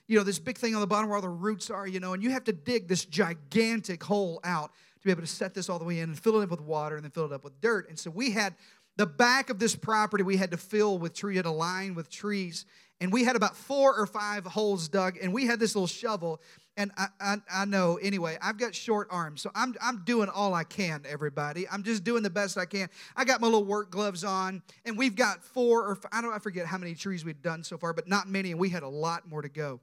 you 0.07 0.17
know, 0.17 0.23
this 0.23 0.39
big 0.39 0.57
thing 0.57 0.73
on 0.73 0.81
the 0.81 0.87
bottom 0.87 1.09
where 1.09 1.17
all 1.17 1.21
the 1.21 1.29
roots 1.29 1.69
are, 1.69 1.85
you 1.85 1.99
know, 1.99 2.13
and 2.13 2.23
you 2.23 2.31
have 2.31 2.43
to 2.45 2.53
dig 2.53 2.87
this 2.87 3.05
gigantic 3.05 4.03
hole 4.03 4.39
out 4.43 4.71
to 4.71 4.77
be 5.07 5.11
able 5.11 5.21
to 5.21 5.27
set 5.27 5.53
this 5.53 5.69
all 5.69 5.79
the 5.79 5.85
way 5.85 5.99
in 5.99 6.09
and 6.09 6.19
fill 6.19 6.39
it 6.39 6.43
up 6.43 6.51
with 6.51 6.61
water 6.61 6.95
and 6.95 7.03
then 7.03 7.11
fill 7.11 7.25
it 7.25 7.31
up 7.31 7.43
with 7.43 7.59
dirt. 7.61 7.89
And 7.89 7.97
so 7.97 8.09
we 8.09 8.31
had 8.31 8.55
the 8.95 9.05
back 9.05 9.49
of 9.49 9.59
this 9.59 9.75
property 9.75 10.23
we 10.23 10.37
had 10.37 10.51
to 10.51 10.57
fill 10.57 10.97
with 10.97 11.13
tree, 11.13 11.35
had 11.35 11.45
a 11.45 11.51
line 11.51 11.95
with 11.95 12.09
trees. 12.09 12.65
And 12.99 13.13
we 13.13 13.23
had 13.23 13.35
about 13.35 13.55
four 13.55 13.95
or 13.95 14.07
five 14.07 14.43
holes 14.45 14.87
dug, 14.87 15.17
and 15.21 15.31
we 15.31 15.45
had 15.45 15.59
this 15.59 15.75
little 15.75 15.87
shovel 15.87 16.41
and 16.77 16.91
I, 16.95 17.07
I, 17.19 17.37
I, 17.51 17.65
know 17.65 17.97
anyway 17.97 18.37
i've 18.41 18.57
got 18.57 18.73
short 18.73 19.07
arms 19.09 19.41
so 19.41 19.51
I'm, 19.53 19.75
I'm 19.81 20.03
doing 20.05 20.29
all 20.29 20.53
i 20.53 20.63
can 20.63 21.03
everybody 21.09 21.67
i'm 21.69 21.83
just 21.83 22.03
doing 22.03 22.23
the 22.23 22.29
best 22.29 22.57
i 22.57 22.65
can 22.65 22.87
i 23.15 23.25
got 23.25 23.41
my 23.41 23.47
little 23.47 23.65
work 23.65 23.89
gloves 23.89 24.23
on 24.23 24.61
and 24.85 24.97
we've 24.97 25.15
got 25.15 25.43
four 25.43 25.81
or 25.81 25.99
i 26.11 26.21
don't 26.21 26.33
i 26.33 26.39
forget 26.39 26.67
how 26.67 26.77
many 26.77 26.95
trees 26.95 27.25
we've 27.25 27.41
done 27.41 27.63
so 27.63 27.77
far 27.77 27.93
but 27.93 28.07
not 28.07 28.29
many 28.29 28.51
and 28.51 28.59
we 28.59 28.69
had 28.69 28.83
a 28.83 28.87
lot 28.87 29.27
more 29.27 29.41
to 29.41 29.49
go 29.49 29.81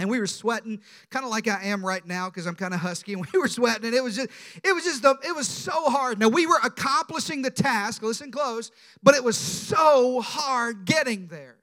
and 0.00 0.10
we 0.10 0.18
were 0.18 0.26
sweating 0.26 0.80
kind 1.10 1.24
of 1.24 1.30
like 1.30 1.46
i 1.46 1.64
am 1.64 1.84
right 1.84 2.06
now 2.06 2.28
because 2.28 2.46
i'm 2.46 2.54
kind 2.54 2.74
of 2.74 2.80
husky 2.80 3.12
and 3.12 3.26
we 3.32 3.38
were 3.38 3.48
sweating 3.48 3.86
and 3.86 3.94
it 3.94 4.02
was 4.02 4.16
just 4.16 4.30
it 4.64 4.74
was 4.74 4.84
just 4.84 5.04
it 5.04 5.34
was 5.34 5.48
so 5.48 5.90
hard 5.90 6.18
now 6.18 6.28
we 6.28 6.46
were 6.46 6.58
accomplishing 6.64 7.42
the 7.42 7.50
task 7.50 8.02
listen 8.02 8.30
close 8.30 8.70
but 9.02 9.14
it 9.14 9.22
was 9.22 9.36
so 9.36 10.20
hard 10.20 10.84
getting 10.84 11.26
there 11.28 11.56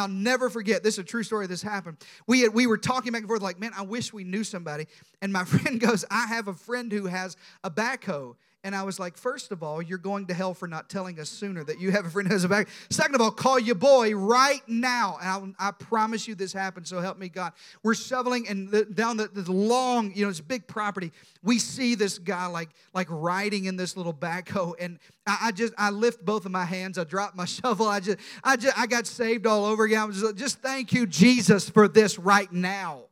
I'll 0.00 0.08
never 0.08 0.48
forget. 0.48 0.82
This 0.82 0.94
is 0.94 1.00
a 1.00 1.04
true 1.04 1.22
story. 1.22 1.46
This 1.46 1.62
happened. 1.62 1.98
We 2.26 2.40
had, 2.40 2.54
we 2.54 2.66
were 2.66 2.78
talking 2.78 3.12
back 3.12 3.20
and 3.20 3.28
forth, 3.28 3.42
like, 3.42 3.60
man, 3.60 3.72
I 3.76 3.82
wish 3.82 4.12
we 4.12 4.24
knew 4.24 4.44
somebody. 4.44 4.86
And 5.20 5.32
my 5.32 5.44
friend 5.44 5.78
goes, 5.78 6.04
I 6.10 6.26
have 6.26 6.48
a 6.48 6.54
friend 6.54 6.90
who 6.90 7.06
has 7.06 7.36
a 7.62 7.70
backhoe. 7.70 8.36
And 8.62 8.74
I 8.74 8.82
was 8.82 9.00
like, 9.00 9.16
first 9.16 9.52
of 9.52 9.62
all, 9.62 9.80
you're 9.80 9.96
going 9.96 10.26
to 10.26 10.34
hell 10.34 10.52
for 10.52 10.68
not 10.68 10.90
telling 10.90 11.18
us 11.18 11.30
sooner 11.30 11.64
that 11.64 11.80
you 11.80 11.92
have 11.92 12.04
a 12.04 12.10
friend 12.10 12.28
who 12.28 12.34
has 12.34 12.44
a 12.44 12.48
back. 12.48 12.68
Second 12.90 13.14
of 13.14 13.22
all, 13.22 13.30
call 13.30 13.58
your 13.58 13.74
boy 13.74 14.14
right 14.14 14.60
now. 14.66 15.18
And 15.22 15.54
I, 15.58 15.68
I 15.68 15.70
promise 15.70 16.28
you 16.28 16.34
this 16.34 16.52
happened, 16.52 16.86
so 16.86 17.00
help 17.00 17.18
me 17.18 17.30
God. 17.30 17.52
We're 17.82 17.94
shoveling 17.94 18.46
and 18.48 18.70
the, 18.70 18.84
down 18.84 19.16
the, 19.16 19.28
the 19.28 19.50
long, 19.50 20.12
you 20.14 20.24
know, 20.24 20.30
it's 20.30 20.42
big 20.42 20.66
property. 20.66 21.10
We 21.42 21.58
see 21.58 21.94
this 21.94 22.18
guy 22.18 22.46
like, 22.46 22.68
like 22.92 23.06
riding 23.08 23.64
in 23.64 23.76
this 23.76 23.96
little 23.96 24.12
backhoe. 24.12 24.74
And 24.78 24.98
I, 25.26 25.38
I 25.44 25.52
just, 25.52 25.72
I 25.78 25.88
lift 25.88 26.22
both 26.22 26.44
of 26.44 26.52
my 26.52 26.66
hands. 26.66 26.98
I 26.98 27.04
drop 27.04 27.34
my 27.34 27.44
shovel. 27.46 27.88
I 27.88 28.00
just, 28.00 28.18
I 28.44 28.56
just, 28.56 28.78
I 28.78 28.86
got 28.86 29.06
saved 29.06 29.46
all 29.46 29.64
over 29.64 29.84
again. 29.84 30.00
I 30.00 30.04
was 30.04 30.20
just, 30.20 30.36
just 30.36 30.58
thank 30.58 30.92
you, 30.92 31.06
Jesus, 31.06 31.70
for 31.70 31.88
this 31.88 32.18
right 32.18 32.52
now. 32.52 33.04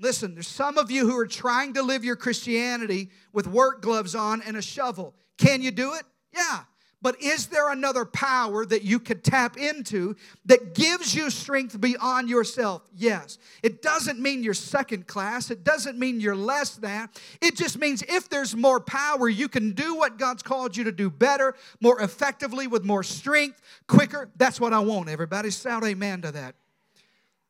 Listen, 0.00 0.34
there's 0.34 0.48
some 0.48 0.76
of 0.76 0.90
you 0.90 1.08
who 1.08 1.16
are 1.16 1.26
trying 1.26 1.74
to 1.74 1.82
live 1.82 2.04
your 2.04 2.16
Christianity 2.16 3.10
with 3.32 3.46
work 3.46 3.80
gloves 3.80 4.14
on 4.14 4.42
and 4.42 4.56
a 4.56 4.62
shovel. 4.62 5.14
Can 5.38 5.62
you 5.62 5.70
do 5.70 5.94
it? 5.94 6.02
Yeah. 6.32 6.64
But 7.04 7.20
is 7.20 7.48
there 7.48 7.70
another 7.70 8.06
power 8.06 8.64
that 8.64 8.82
you 8.82 8.98
could 8.98 9.22
tap 9.22 9.58
into 9.58 10.16
that 10.46 10.74
gives 10.74 11.14
you 11.14 11.28
strength 11.28 11.78
beyond 11.78 12.30
yourself? 12.30 12.80
Yes. 12.96 13.36
It 13.62 13.82
doesn't 13.82 14.18
mean 14.18 14.42
you're 14.42 14.54
second 14.54 15.06
class. 15.06 15.50
It 15.50 15.64
doesn't 15.64 15.98
mean 15.98 16.18
you're 16.18 16.34
less 16.34 16.76
than. 16.76 17.10
It 17.42 17.56
just 17.56 17.78
means 17.78 18.02
if 18.08 18.30
there's 18.30 18.56
more 18.56 18.80
power, 18.80 19.28
you 19.28 19.48
can 19.48 19.72
do 19.72 19.94
what 19.96 20.16
God's 20.16 20.42
called 20.42 20.78
you 20.78 20.84
to 20.84 20.92
do 20.92 21.10
better, 21.10 21.54
more 21.78 22.00
effectively, 22.00 22.66
with 22.66 22.84
more 22.84 23.02
strength, 23.02 23.60
quicker. 23.86 24.30
That's 24.36 24.58
what 24.58 24.72
I 24.72 24.80
want. 24.80 25.10
Everybody 25.10 25.50
shout 25.50 25.84
amen 25.84 26.22
to 26.22 26.32
that. 26.32 26.54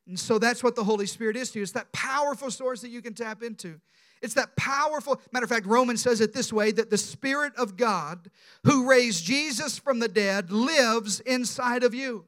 And 0.07 0.19
so 0.19 0.39
that's 0.39 0.63
what 0.63 0.77
the 0.77 0.85
Holy 0.85 1.07
Spirit 1.07 1.37
is 1.37 1.51
to 1.53 1.59
you. 1.59 1.63
It's 1.63 1.73
that 1.73 1.93
powerful 1.93 2.51
source 2.51 2.83
that 2.83 2.91
you 2.91 3.01
can 3.01 3.15
tap 3.15 3.43
into. 3.43 3.81
It's 4.21 4.35
that 4.35 4.57
powerful, 4.57 5.21
matter 5.33 5.45
of 5.45 5.51
fact, 5.51 5.67
Romans 5.67 6.03
says 6.03 6.21
it 6.21 6.33
this 6.33 6.53
way 6.53 6.73
that 6.73 6.91
the 6.91 6.99
Spirit 6.99 7.53
of 7.57 7.77
God 7.77 8.31
who 8.65 8.89
raised 8.89 9.25
Jesus 9.25 9.79
from 9.79 9.99
the 9.99 10.09
dead 10.09 10.51
lives 10.51 11.21
inside 11.21 11.85
of 11.85 11.95
you. 11.95 12.25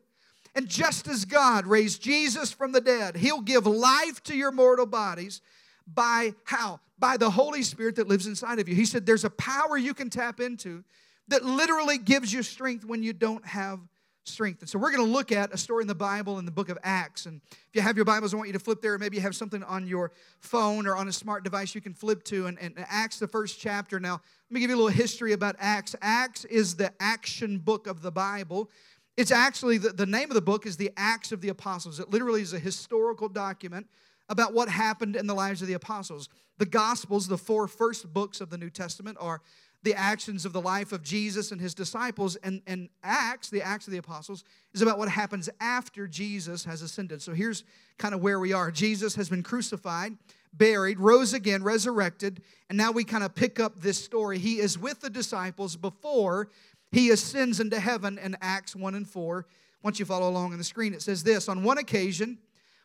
And 0.55 0.69
just 0.69 1.07
as 1.07 1.25
God 1.25 1.67
raised 1.67 2.03
Jesus 2.03 2.51
from 2.51 2.73
the 2.73 2.81
dead, 2.81 3.17
He'll 3.17 3.43
give 3.43 3.67
life 3.67 4.23
to 4.25 4.37
your 4.37 4.53
mortal 4.53 4.87
bodies 4.87 5.43
by 5.87 6.35
how? 6.45 6.81
By 6.99 7.17
the 7.17 7.31
Holy 7.31 7.63
Spirit 7.63 7.97
that 7.97 8.09
lives 8.09 8.27
inside 8.27 8.59
of 8.59 8.69
you. 8.69 8.75
He 8.75 8.87
said 8.87 9.05
there's 9.05 9.25
a 9.25 9.31
power 9.31 9.77
you 9.77 9.95
can 9.95 10.11
tap 10.11 10.41
into 10.41 10.83
that 11.29 11.45
literally 11.45 11.99
gives 11.99 12.33
you 12.33 12.43
strength 12.43 12.85
when 12.85 13.03
you 13.03 13.13
don't 13.13 13.47
have 13.47 13.81
strength. 14.29 14.61
And 14.61 14.69
so 14.69 14.79
we're 14.79 14.91
going 14.91 15.07
to 15.07 15.13
look 15.13 15.33
at 15.33 15.53
a 15.53 15.57
story 15.57 15.83
in 15.83 15.89
the 15.89 15.95
Bible 15.95 16.39
in 16.39 16.45
the 16.45 16.51
book 16.51 16.69
of 16.69 16.79
Acts. 16.83 17.27
And 17.27 17.41
if 17.51 17.69
you 17.75 17.81
have 17.81 17.97
your 17.97 18.05
Bibles, 18.05 18.35
I 18.35 18.37
want 18.37 18.49
you 18.49 18.53
to 18.55 18.59
flip 18.59 18.83
there. 18.83 18.99
Maybe 18.99 19.17
you 19.17 19.23
have 19.23 19.37
something 19.37 19.63
on 19.63 19.87
your 19.87 20.13
phone 20.41 20.87
or 20.87 20.97
on 20.97 21.09
a 21.09 21.13
smart 21.13 21.45
device 21.45 21.75
you 21.75 21.81
can 21.81 21.95
flip 21.95 22.25
to. 22.25 22.47
And, 22.47 22.59
and 22.61 22.75
Acts, 22.89 23.19
the 23.19 23.29
first 23.29 23.61
chapter. 23.61 24.01
Now, 24.01 24.21
let 24.51 24.55
me 24.55 24.61
give 24.61 24.71
you 24.71 24.77
a 24.77 24.79
little 24.79 24.91
history 24.91 25.33
about 25.33 25.57
Acts. 25.59 25.95
Acts 26.03 26.45
is 26.47 26.77
the 26.77 26.93
action 27.01 27.59
book 27.59 27.87
of 27.87 28.03
the 28.03 28.11
Bible. 28.11 28.71
It's 29.17 29.31
actually, 29.31 29.79
the, 29.79 29.91
the 29.91 30.07
name 30.07 30.31
of 30.31 30.35
the 30.35 30.43
book 30.43 30.67
is 30.67 30.77
the 30.77 30.91
Acts 30.97 31.33
of 31.33 31.41
the 31.41 31.49
Apostles. 31.49 32.01
It 32.01 32.11
literally 32.11 32.43
is 32.43 32.53
a 32.53 32.59
historical 32.59 33.29
document 33.29 33.87
about 34.29 34.53
what 34.53 34.69
happened 34.69 35.17
in 35.17 35.27
the 35.27 35.35
lives 35.35 35.63
of 35.63 35.69
the 35.69 35.75
apostles. 35.75 36.29
The 36.59 36.67
Gospels, 36.67 37.29
the 37.29 37.39
four 37.39 37.69
first 37.69 38.13
books 38.13 38.41
of 38.41 38.51
the 38.51 38.59
New 38.59 38.71
Testament, 38.71 39.17
are 39.21 39.41
the 39.87 39.95
actions 39.95 40.45
of 40.45 40.53
the 40.53 40.61
life 40.61 40.91
of 40.91 41.05
Jesus 41.05 41.53
and 41.53 41.61
his 41.61 41.73
disciples. 41.73 42.35
And, 42.43 42.61
and 42.67 42.89
Acts, 43.05 43.51
the 43.51 43.63
Acts 43.63 43.87
of 43.87 43.93
the 43.93 43.99
Apostles, 43.99 44.43
is 44.75 44.83
about 44.83 44.99
what 44.99 45.09
happens 45.09 45.49
after 45.61 46.09
Jesus 46.09 46.65
has 46.65 46.83
ascended. 46.83 47.23
So 47.23 47.33
here's 47.33 47.63
kind 47.97 48.13
of 48.13 48.21
where 48.21 48.41
we 48.41 48.53
are 48.53 48.73
Jesus 48.73 49.15
has 49.15 49.29
been 49.29 49.45
crucified, 49.45 50.17
buried, 50.53 50.99
rose 50.99 51.35
again, 51.35 51.63
resurrected, 51.63 52.43
and 52.69 52.77
now 52.77 52.91
we 52.91 53.05
kind 53.05 53.23
of 53.23 53.37
pick 53.37 53.61
up 53.61 53.81
this 53.81 54.03
story. 54.03 54.39
He 54.39 54.59
is 54.59 54.77
with 54.77 55.03
the 55.03 55.09
disciples 55.09 55.77
before 55.77 56.49
he 56.91 57.11
ascends 57.11 57.61
into 57.61 57.79
heaven 57.79 58.19
in 58.19 58.37
Acts 58.41 58.75
1 58.75 58.97
and 58.97 59.09
4. 59.09 59.47
Once 59.85 60.01
you 60.01 60.05
follow 60.05 60.29
along 60.29 60.51
on 60.51 60.59
the 60.59 60.65
screen, 60.65 60.95
it 60.95 61.03
says 61.03 61.23
this 61.23 61.49
On 61.49 61.63
one 61.63 61.79
occasion, 61.79 62.39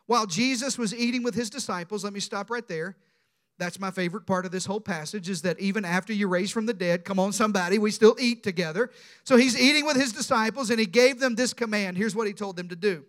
while 0.06 0.26
Jesus 0.26 0.78
was 0.78 0.94
eating 0.94 1.24
with 1.24 1.34
his 1.34 1.50
disciples, 1.50 2.04
let 2.04 2.12
me 2.12 2.20
stop 2.20 2.48
right 2.48 2.68
there. 2.68 2.96
That's 3.62 3.78
my 3.78 3.92
favorite 3.92 4.26
part 4.26 4.44
of 4.44 4.50
this 4.50 4.66
whole 4.66 4.80
passage 4.80 5.28
is 5.28 5.42
that 5.42 5.60
even 5.60 5.84
after 5.84 6.12
you 6.12 6.26
raise 6.26 6.50
from 6.50 6.66
the 6.66 6.74
dead, 6.74 7.04
come 7.04 7.20
on, 7.20 7.32
somebody, 7.32 7.78
we 7.78 7.92
still 7.92 8.16
eat 8.18 8.42
together. 8.42 8.90
So 9.22 9.36
he's 9.36 9.56
eating 9.56 9.86
with 9.86 9.94
his 9.94 10.12
disciples 10.12 10.68
and 10.70 10.80
he 10.80 10.86
gave 10.86 11.20
them 11.20 11.36
this 11.36 11.52
command. 11.54 11.96
Here's 11.96 12.16
what 12.16 12.26
he 12.26 12.32
told 12.32 12.56
them 12.56 12.68
to 12.70 12.74
do 12.74 13.04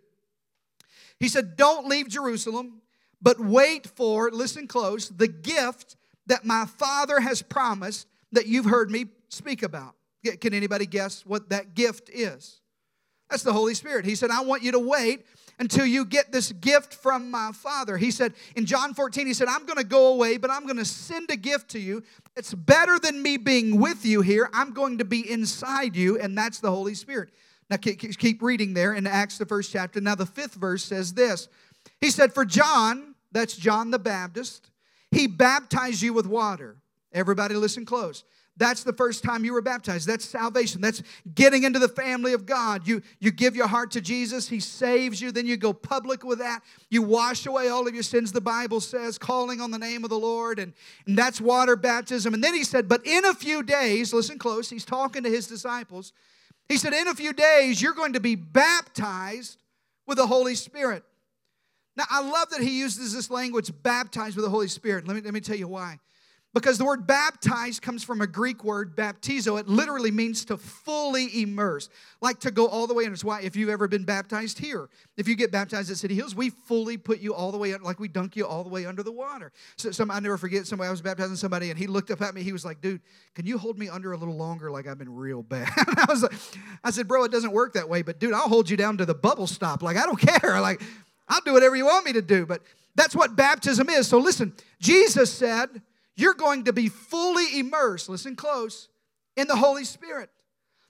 He 1.20 1.28
said, 1.28 1.56
Don't 1.58 1.88
leave 1.88 2.08
Jerusalem, 2.08 2.84
but 3.20 3.40
wait 3.40 3.88
for, 3.88 4.30
listen 4.30 4.68
close, 4.68 5.10
the 5.10 5.28
gift 5.28 5.96
that 6.28 6.46
my 6.46 6.68
Father 6.68 7.20
has 7.20 7.42
promised 7.42 8.08
that 8.32 8.46
you've 8.46 8.66
heard 8.66 8.92
me 8.92 9.06
speak 9.30 9.64
about. 9.64 9.96
Can 10.40 10.54
anybody 10.54 10.86
guess 10.86 11.26
what 11.26 11.50
that 11.50 11.74
gift 11.74 12.12
is? 12.14 12.62
That's 13.28 13.42
the 13.42 13.54
Holy 13.54 13.74
Spirit. 13.74 14.06
He 14.06 14.14
said, 14.14 14.30
I 14.30 14.42
want 14.42 14.62
you 14.62 14.74
to 14.74 14.80
wait 14.80 15.26
until 15.60 15.86
you 15.86 16.06
get 16.06 16.32
this 16.32 16.52
gift 16.52 16.94
from 16.94 17.32
my 17.32 17.52
Father. 17.54 17.98
He 17.98 18.12
said 18.12 18.34
in 18.56 18.66
John 18.66 18.94
14, 18.94 19.28
He 19.28 19.34
said, 19.34 19.48
I'm 19.48 19.66
going 19.66 19.78
to 19.78 19.84
go 19.84 20.14
away, 20.14 20.38
but 20.38 20.50
I'm 20.50 20.64
going 20.64 20.78
to 20.78 20.86
send 20.86 21.30
a 21.32 21.36
gift 21.36 21.70
to 21.72 21.80
you. 21.80 22.04
It's 22.36 22.54
better 22.54 23.00
than 23.00 23.22
me 23.22 23.38
being 23.38 23.80
with 23.80 24.06
you 24.06 24.22
here. 24.22 24.50
I'm 24.54 24.74
going 24.74 24.98
to 24.98 25.06
be 25.06 25.30
inside 25.30 25.96
you, 25.96 26.20
and 26.20 26.38
that's 26.38 26.60
the 26.60 26.72
Holy 26.72 26.96
Spirit. 26.96 27.30
Now, 27.70 27.78
keep 27.78 28.42
reading 28.42 28.74
there 28.74 28.94
in 28.94 29.08
Acts, 29.08 29.38
the 29.38 29.46
first 29.46 29.72
chapter. 29.72 30.02
Now, 30.02 30.16
the 30.16 30.26
fifth 30.26 30.56
verse 30.56 30.84
says 30.84 31.14
this 31.14 31.48
He 32.02 32.10
said, 32.10 32.34
For 32.34 32.46
John, 32.46 33.16
that's 33.32 33.56
John 33.56 33.92
the 33.92 34.00
Baptist, 34.00 34.70
he 35.12 35.28
baptized 35.28 36.02
you 36.02 36.14
with 36.14 36.26
water. 36.26 36.78
Everybody, 37.12 37.56
listen 37.56 37.86
close. 37.86 38.24
That's 38.56 38.84
the 38.84 38.94
first 38.94 39.24
time 39.24 39.44
you 39.44 39.54
were 39.54 39.64
baptized. 39.64 40.08
That's 40.08 40.26
salvation. 40.26 40.80
That's 40.80 41.02
getting 41.34 41.64
into 41.64 41.80
the 41.80 41.88
family 41.88 42.34
of 42.34 42.46
God. 42.46 42.88
You, 42.88 43.02
you 43.20 43.32
give 43.32 43.56
your 43.56 43.68
heart 43.68 43.90
to 43.92 44.02
Jesus, 44.02 44.48
He 44.48 44.60
saves 44.60 45.20
you, 45.20 45.32
then 45.32 45.48
you 45.48 45.58
go 45.58 45.74
public 45.74 46.24
with 46.24 46.38
that. 46.40 46.62
You 46.90 47.02
wash 47.02 47.48
away 47.48 47.70
all 47.70 47.88
of 47.88 47.96
your 47.96 48.04
sins, 48.04 48.32
the 48.32 48.42
Bible 48.42 48.80
says, 48.80 49.18
calling 49.18 49.60
on 49.60 49.72
the 49.72 49.80
name 49.80 50.04
of 50.04 50.12
the 50.12 50.20
Lord, 50.20 50.60
and, 50.60 50.74
and 51.08 51.18
that's 51.18 51.42
water 51.42 51.76
baptism. 51.76 52.34
And 52.34 52.44
then 52.44 52.54
He 52.54 52.64
said, 52.64 52.88
But 52.88 53.06
in 53.08 53.26
a 53.26 53.34
few 53.34 53.64
days, 53.64 54.14
listen 54.14 54.38
close, 54.38 54.70
He's 54.70 54.86
talking 54.86 55.24
to 55.24 55.30
His 55.30 55.48
disciples. 55.48 56.14
He 56.70 56.78
said, 56.78 56.94
In 56.94 57.08
a 57.08 57.16
few 57.16 57.34
days, 57.34 57.82
you're 57.82 57.94
going 57.94 58.14
to 58.14 58.20
be 58.20 58.36
baptized 58.36 59.58
with 60.06 60.18
the 60.18 60.28
Holy 60.28 60.56
Spirit. 60.56 61.04
Now, 61.96 62.06
I 62.10 62.22
love 62.22 62.50
that 62.50 62.62
he 62.62 62.80
uses 62.80 63.14
this 63.14 63.30
language, 63.30 63.72
baptized 63.84 64.36
with 64.36 64.46
the 64.46 64.50
Holy 64.50 64.68
Spirit. 64.68 65.08
Let 65.08 65.16
me, 65.16 65.22
let 65.22 65.34
me 65.34 65.40
tell 65.40 65.56
you 65.56 65.68
why. 65.68 66.00
Because 66.54 66.78
the 66.78 66.86
word 66.86 67.08
baptized 67.08 67.82
comes 67.82 68.04
from 68.04 68.22
a 68.22 68.28
Greek 68.28 68.64
word, 68.64 68.96
baptizo. 68.96 69.60
It 69.60 69.68
literally 69.68 70.12
means 70.12 70.46
to 70.46 70.58
fully 70.58 71.42
immerse, 71.42 71.90
like 72.22 72.40
to 72.42 72.52
go 72.52 72.68
all 72.68 72.86
the 72.86 72.94
way 72.94 73.06
in. 73.06 73.12
It's 73.12 73.24
why, 73.24 73.42
if 73.42 73.56
you've 73.56 73.70
ever 73.70 73.88
been 73.88 74.04
baptized 74.04 74.60
here, 74.60 74.88
if 75.18 75.28
you 75.28 75.36
get 75.36 75.52
baptized 75.52 75.90
at 75.90 75.98
City 75.98 76.14
Hills, 76.14 76.36
we 76.36 76.52
fully 76.52 76.96
put 76.96 77.20
you 77.20 77.34
all 77.34 77.52
the 77.52 77.58
way, 77.58 77.76
like 77.78 78.00
we 78.00 78.08
dunk 78.08 78.36
you 78.36 78.46
all 78.46 78.64
the 78.64 78.70
way 78.70 78.86
under 78.86 79.02
the 79.02 79.12
water. 79.12 79.52
So, 79.78 79.90
some, 79.90 80.12
I 80.12 80.20
never 80.20 80.38
forget 80.38 80.68
somebody, 80.68 80.90
I 80.90 80.92
was 80.92 81.02
baptizing 81.02 81.38
somebody, 81.38 81.72
and 81.72 81.80
he 81.80 81.88
looked 81.88 82.12
up 82.12 82.22
at 82.22 82.36
me. 82.36 82.44
He 82.44 82.52
was 82.52 82.64
like, 82.64 82.82
dude, 82.82 83.02
can 83.34 83.48
you 83.48 83.58
hold 83.58 83.80
me 83.80 83.90
under 83.90 84.12
a 84.12 84.18
little 84.18 84.38
longer? 84.38 84.70
Like 84.70 84.86
I've 84.86 85.00
been 85.00 85.14
real 85.14 85.42
bad. 85.42 85.72
I 85.76 86.06
was 86.08 86.22
like, 86.22 86.34
I 86.84 86.92
said, 86.92 87.08
bro, 87.08 87.24
it 87.24 87.32
doesn't 87.32 87.52
work 87.52 87.74
that 87.74 87.90
way, 87.90 88.04
but 88.04 88.20
dude, 88.20 88.34
I'll 88.34 88.48
hold 88.48 88.70
you 88.70 88.78
down 88.78 88.98
to 89.00 89.08
the 89.08 89.16
bubble 89.16 89.48
stop. 89.48 89.82
Like, 89.82 89.98
I 89.98 90.06
don't 90.06 90.20
care. 90.42 90.62
Like, 90.62 90.84
I'll 91.28 91.42
do 91.42 91.54
whatever 91.54 91.76
you 91.76 91.86
want 91.86 92.06
me 92.06 92.14
to 92.14 92.22
do. 92.22 92.46
But 92.46 92.62
that's 92.94 93.16
what 93.16 93.36
baptism 93.36 93.90
is. 93.90 94.08
So 94.08 94.20
listen, 94.20 94.54
Jesus 94.80 95.34
said, 95.34 95.82
you're 96.16 96.34
going 96.34 96.66
to 96.66 96.74
be 96.74 96.90
fully 96.90 97.60
immersed, 97.60 98.10
listen 98.10 98.36
close, 98.36 98.90
in 99.36 99.48
the 99.48 99.56
Holy 99.56 99.84
Spirit. 99.84 100.30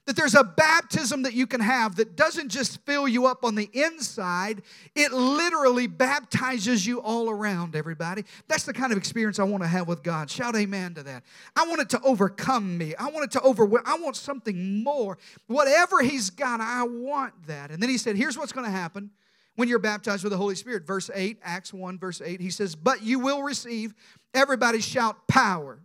That 0.06 0.16
there's 0.16 0.34
a 0.34 0.44
baptism 0.44 1.22
that 1.22 1.32
you 1.32 1.46
can 1.46 1.62
have 1.62 1.96
that 1.96 2.14
doesn't 2.14 2.50
just 2.50 2.84
fill 2.84 3.08
you 3.08 3.24
up 3.24 3.42
on 3.42 3.54
the 3.54 3.70
inside, 3.72 4.60
it 4.94 5.14
literally 5.14 5.86
baptizes 5.86 6.86
you 6.86 7.00
all 7.00 7.30
around, 7.30 7.74
everybody. 7.74 8.24
That's 8.46 8.64
the 8.64 8.74
kind 8.74 8.92
of 8.92 8.98
experience 8.98 9.38
I 9.38 9.44
want 9.44 9.62
to 9.62 9.68
have 9.68 9.88
with 9.88 10.02
God. 10.02 10.28
Shout 10.30 10.56
amen 10.56 10.92
to 10.96 11.02
that. 11.04 11.22
I 11.56 11.66
want 11.66 11.80
it 11.80 11.88
to 11.90 12.00
overcome 12.02 12.76
me. 12.76 12.94
I 12.96 13.04
want 13.04 13.24
it 13.24 13.30
to 13.30 13.40
overwhelm. 13.40 13.84
I 13.86 13.96
want 13.96 14.16
something 14.16 14.84
more. 14.84 15.16
Whatever 15.46 16.02
He's 16.02 16.28
got, 16.28 16.60
I 16.60 16.82
want 16.82 17.46
that. 17.46 17.70
And 17.70 17.82
then 17.82 17.88
He 17.88 17.96
said, 17.96 18.16
Here's 18.16 18.36
what's 18.36 18.52
going 18.52 18.66
to 18.66 18.72
happen 18.72 19.10
when 19.56 19.68
you're 19.68 19.78
baptized 19.78 20.24
with 20.24 20.32
the 20.32 20.36
Holy 20.36 20.54
Spirit. 20.54 20.86
Verse 20.86 21.10
8, 21.14 21.38
Acts 21.42 21.72
1, 21.72 21.98
verse 21.98 22.20
8, 22.24 22.40
He 22.40 22.50
says, 22.50 22.74
But 22.74 23.02
you 23.02 23.18
will 23.18 23.42
receive 23.42 23.94
Everybody 24.34 24.80
shout 24.80 25.28
power. 25.28 25.78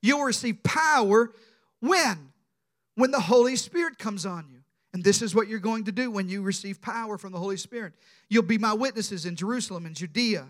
You'll 0.00 0.24
receive 0.24 0.62
power 0.62 1.30
when? 1.80 2.32
When 2.94 3.10
the 3.10 3.20
Holy 3.20 3.56
Spirit 3.56 3.98
comes 3.98 4.24
on 4.24 4.46
you. 4.50 4.60
And 4.94 5.04
this 5.04 5.20
is 5.20 5.34
what 5.34 5.48
you're 5.48 5.58
going 5.58 5.84
to 5.84 5.92
do 5.92 6.10
when 6.10 6.28
you 6.30 6.40
receive 6.40 6.80
power 6.80 7.18
from 7.18 7.32
the 7.32 7.38
Holy 7.38 7.58
Spirit. 7.58 7.92
You'll 8.30 8.42
be 8.42 8.56
my 8.56 8.72
witnesses 8.72 9.26
in 9.26 9.36
Jerusalem 9.36 9.84
and 9.84 9.94
Judea. 9.94 10.46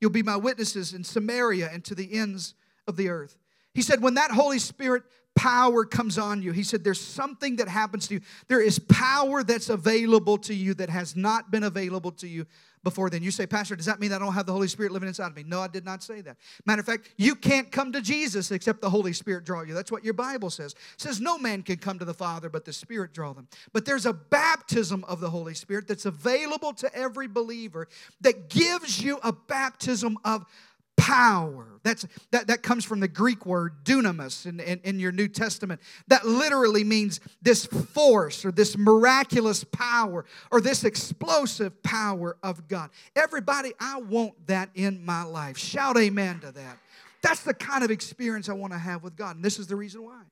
You'll 0.00 0.10
be 0.10 0.22
my 0.22 0.36
witnesses 0.36 0.94
in 0.94 1.04
Samaria 1.04 1.68
and 1.70 1.84
to 1.84 1.94
the 1.94 2.14
ends 2.14 2.54
of 2.86 2.96
the 2.96 3.10
earth. 3.10 3.36
He 3.74 3.82
said, 3.82 4.00
when 4.00 4.14
that 4.14 4.30
Holy 4.30 4.58
Spirit 4.58 5.02
power 5.36 5.84
comes 5.84 6.18
on 6.18 6.42
you, 6.42 6.50
he 6.50 6.64
said, 6.64 6.82
there's 6.82 7.00
something 7.00 7.56
that 7.56 7.68
happens 7.68 8.08
to 8.08 8.14
you. 8.14 8.20
There 8.48 8.60
is 8.60 8.78
power 8.78 9.44
that's 9.44 9.68
available 9.68 10.38
to 10.38 10.54
you 10.54 10.74
that 10.74 10.90
has 10.90 11.14
not 11.14 11.50
been 11.50 11.62
available 11.62 12.10
to 12.12 12.26
you 12.26 12.46
before 12.86 13.10
then. 13.10 13.20
You 13.20 13.32
say, 13.32 13.48
Pastor, 13.48 13.74
does 13.74 13.86
that 13.86 13.98
mean 13.98 14.12
I 14.12 14.18
don't 14.20 14.32
have 14.32 14.46
the 14.46 14.52
Holy 14.52 14.68
Spirit 14.68 14.92
living 14.92 15.08
inside 15.08 15.26
of 15.26 15.36
me? 15.36 15.44
No, 15.44 15.60
I 15.60 15.66
did 15.66 15.84
not 15.84 16.04
say 16.04 16.20
that. 16.20 16.36
Matter 16.66 16.80
of 16.80 16.86
fact, 16.86 17.10
you 17.16 17.34
can't 17.34 17.72
come 17.72 17.90
to 17.90 18.00
Jesus 18.00 18.52
except 18.52 18.80
the 18.80 18.88
Holy 18.88 19.12
Spirit 19.12 19.44
draw 19.44 19.62
you. 19.62 19.74
That's 19.74 19.90
what 19.90 20.04
your 20.04 20.14
Bible 20.14 20.50
says. 20.50 20.72
It 20.94 21.00
says 21.00 21.20
no 21.20 21.36
man 21.36 21.62
can 21.62 21.78
come 21.78 21.98
to 21.98 22.04
the 22.04 22.14
Father 22.14 22.48
but 22.48 22.64
the 22.64 22.72
Spirit 22.72 23.12
draw 23.12 23.32
them. 23.32 23.48
But 23.72 23.86
there's 23.86 24.06
a 24.06 24.12
baptism 24.12 25.04
of 25.08 25.20
the 25.20 25.30
Holy 25.30 25.54
Spirit 25.54 25.88
that's 25.88 26.06
available 26.06 26.72
to 26.74 26.94
every 26.94 27.26
believer 27.26 27.88
that 28.20 28.48
gives 28.50 29.02
you 29.02 29.18
a 29.24 29.32
baptism 29.32 30.16
of 30.24 30.46
power. 30.96 31.66
That's, 31.82 32.06
that, 32.32 32.48
that 32.48 32.62
comes 32.62 32.84
from 32.84 33.00
the 33.00 33.08
Greek 33.08 33.46
word 33.46 33.84
dunamis 33.84 34.46
in, 34.46 34.58
in, 34.60 34.80
in, 34.82 34.98
your 34.98 35.12
New 35.12 35.28
Testament. 35.28 35.80
That 36.08 36.26
literally 36.26 36.82
means 36.82 37.20
this 37.42 37.64
force 37.66 38.44
or 38.44 38.50
this 38.50 38.76
miraculous 38.76 39.62
power 39.62 40.24
or 40.50 40.60
this 40.60 40.84
explosive 40.84 41.82
power 41.82 42.36
of 42.42 42.66
God. 42.66 42.90
Everybody, 43.14 43.72
I 43.78 44.00
want 44.00 44.46
that 44.48 44.70
in 44.74 45.04
my 45.04 45.22
life. 45.22 45.56
Shout 45.58 45.96
amen 45.96 46.40
to 46.40 46.50
that. 46.52 46.78
That's 47.22 47.42
the 47.42 47.54
kind 47.54 47.84
of 47.84 47.90
experience 47.90 48.48
I 48.48 48.54
want 48.54 48.72
to 48.72 48.78
have 48.78 49.02
with 49.02 49.16
God. 49.16 49.36
And 49.36 49.44
this 49.44 49.58
is 49.58 49.66
the 49.66 49.76
reason 49.76 50.04
why. 50.04 50.22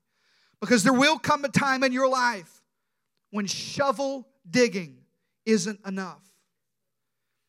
Because 0.59 0.83
there 0.83 0.93
will 0.93 1.19
come 1.19 1.45
a 1.45 1.49
time 1.49 1.83
in 1.83 1.91
your 1.91 2.09
life 2.09 2.61
when 3.31 3.45
shovel 3.45 4.27
digging 4.49 4.97
isn't 5.45 5.79
enough. 5.85 6.21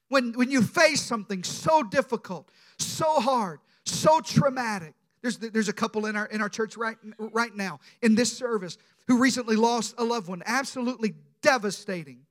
When, 0.09 0.33
when 0.35 0.51
you 0.51 0.63
face 0.63 1.01
something 1.01 1.43
so 1.43 1.83
difficult, 1.83 2.51
so 2.79 3.21
hard, 3.21 3.61
so 3.85 4.21
traumatic. 4.21 4.95
There's, 5.23 5.39
there's 5.39 5.69
a 5.69 5.73
couple 5.73 6.07
in 6.07 6.17
our, 6.17 6.27
in 6.27 6.41
our 6.41 6.49
church 6.49 6.77
right, 6.77 6.97
right 7.19 7.55
now 7.55 7.81
in 8.03 8.15
this 8.15 8.37
service 8.37 8.79
who 9.07 9.19
recently 9.19 9.57
lost 9.57 9.95
a 9.99 10.05
loved 10.05 10.29
one. 10.29 10.43
Absolutely 10.47 11.15
devastating. 11.43 12.26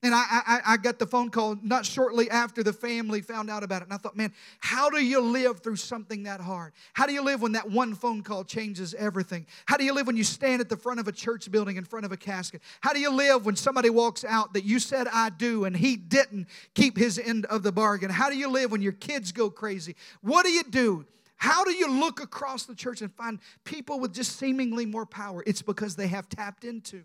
And 0.00 0.14
I, 0.14 0.22
I, 0.28 0.60
I, 0.64 0.76
got 0.76 1.00
the 1.00 1.06
phone 1.06 1.28
call 1.28 1.56
not 1.60 1.84
shortly 1.84 2.30
after 2.30 2.62
the 2.62 2.72
family 2.72 3.20
found 3.20 3.50
out 3.50 3.64
about 3.64 3.82
it. 3.82 3.86
And 3.86 3.92
I 3.92 3.96
thought, 3.96 4.16
man, 4.16 4.32
how 4.60 4.88
do 4.90 5.04
you 5.04 5.20
live 5.20 5.58
through 5.58 5.74
something 5.74 6.22
that 6.22 6.40
hard? 6.40 6.72
How 6.92 7.04
do 7.04 7.12
you 7.12 7.20
live 7.20 7.42
when 7.42 7.52
that 7.52 7.68
one 7.68 7.96
phone 7.96 8.22
call 8.22 8.44
changes 8.44 8.94
everything? 8.94 9.44
How 9.66 9.76
do 9.76 9.84
you 9.84 9.92
live 9.92 10.06
when 10.06 10.16
you 10.16 10.22
stand 10.22 10.60
at 10.60 10.68
the 10.68 10.76
front 10.76 11.00
of 11.00 11.08
a 11.08 11.12
church 11.12 11.50
building 11.50 11.78
in 11.78 11.84
front 11.84 12.06
of 12.06 12.12
a 12.12 12.16
casket? 12.16 12.62
How 12.80 12.92
do 12.92 13.00
you 13.00 13.10
live 13.10 13.44
when 13.44 13.56
somebody 13.56 13.90
walks 13.90 14.24
out 14.24 14.52
that 14.52 14.64
you 14.64 14.78
said, 14.78 15.08
I 15.12 15.30
do, 15.30 15.64
and 15.64 15.76
he 15.76 15.96
didn't 15.96 16.46
keep 16.74 16.96
his 16.96 17.18
end 17.18 17.46
of 17.46 17.64
the 17.64 17.72
bargain? 17.72 18.08
How 18.08 18.30
do 18.30 18.36
you 18.36 18.48
live 18.48 18.70
when 18.70 18.82
your 18.82 18.92
kids 18.92 19.32
go 19.32 19.50
crazy? 19.50 19.96
What 20.20 20.44
do 20.44 20.52
you 20.52 20.62
do? 20.62 21.06
How 21.38 21.64
do 21.64 21.72
you 21.72 21.90
look 21.90 22.22
across 22.22 22.66
the 22.66 22.74
church 22.76 23.02
and 23.02 23.12
find 23.12 23.40
people 23.64 23.98
with 23.98 24.14
just 24.14 24.38
seemingly 24.38 24.86
more 24.86 25.06
power? 25.06 25.42
It's 25.44 25.62
because 25.62 25.96
they 25.96 26.06
have 26.06 26.28
tapped 26.28 26.62
into 26.62 27.02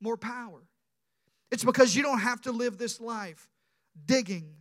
more 0.00 0.16
power. 0.16 0.60
It's 1.50 1.64
because 1.64 1.96
you 1.96 2.02
don't 2.02 2.20
have 2.20 2.40
to 2.42 2.52
live 2.52 2.78
this 2.78 3.00
life 3.00 3.48
digging 4.06 4.54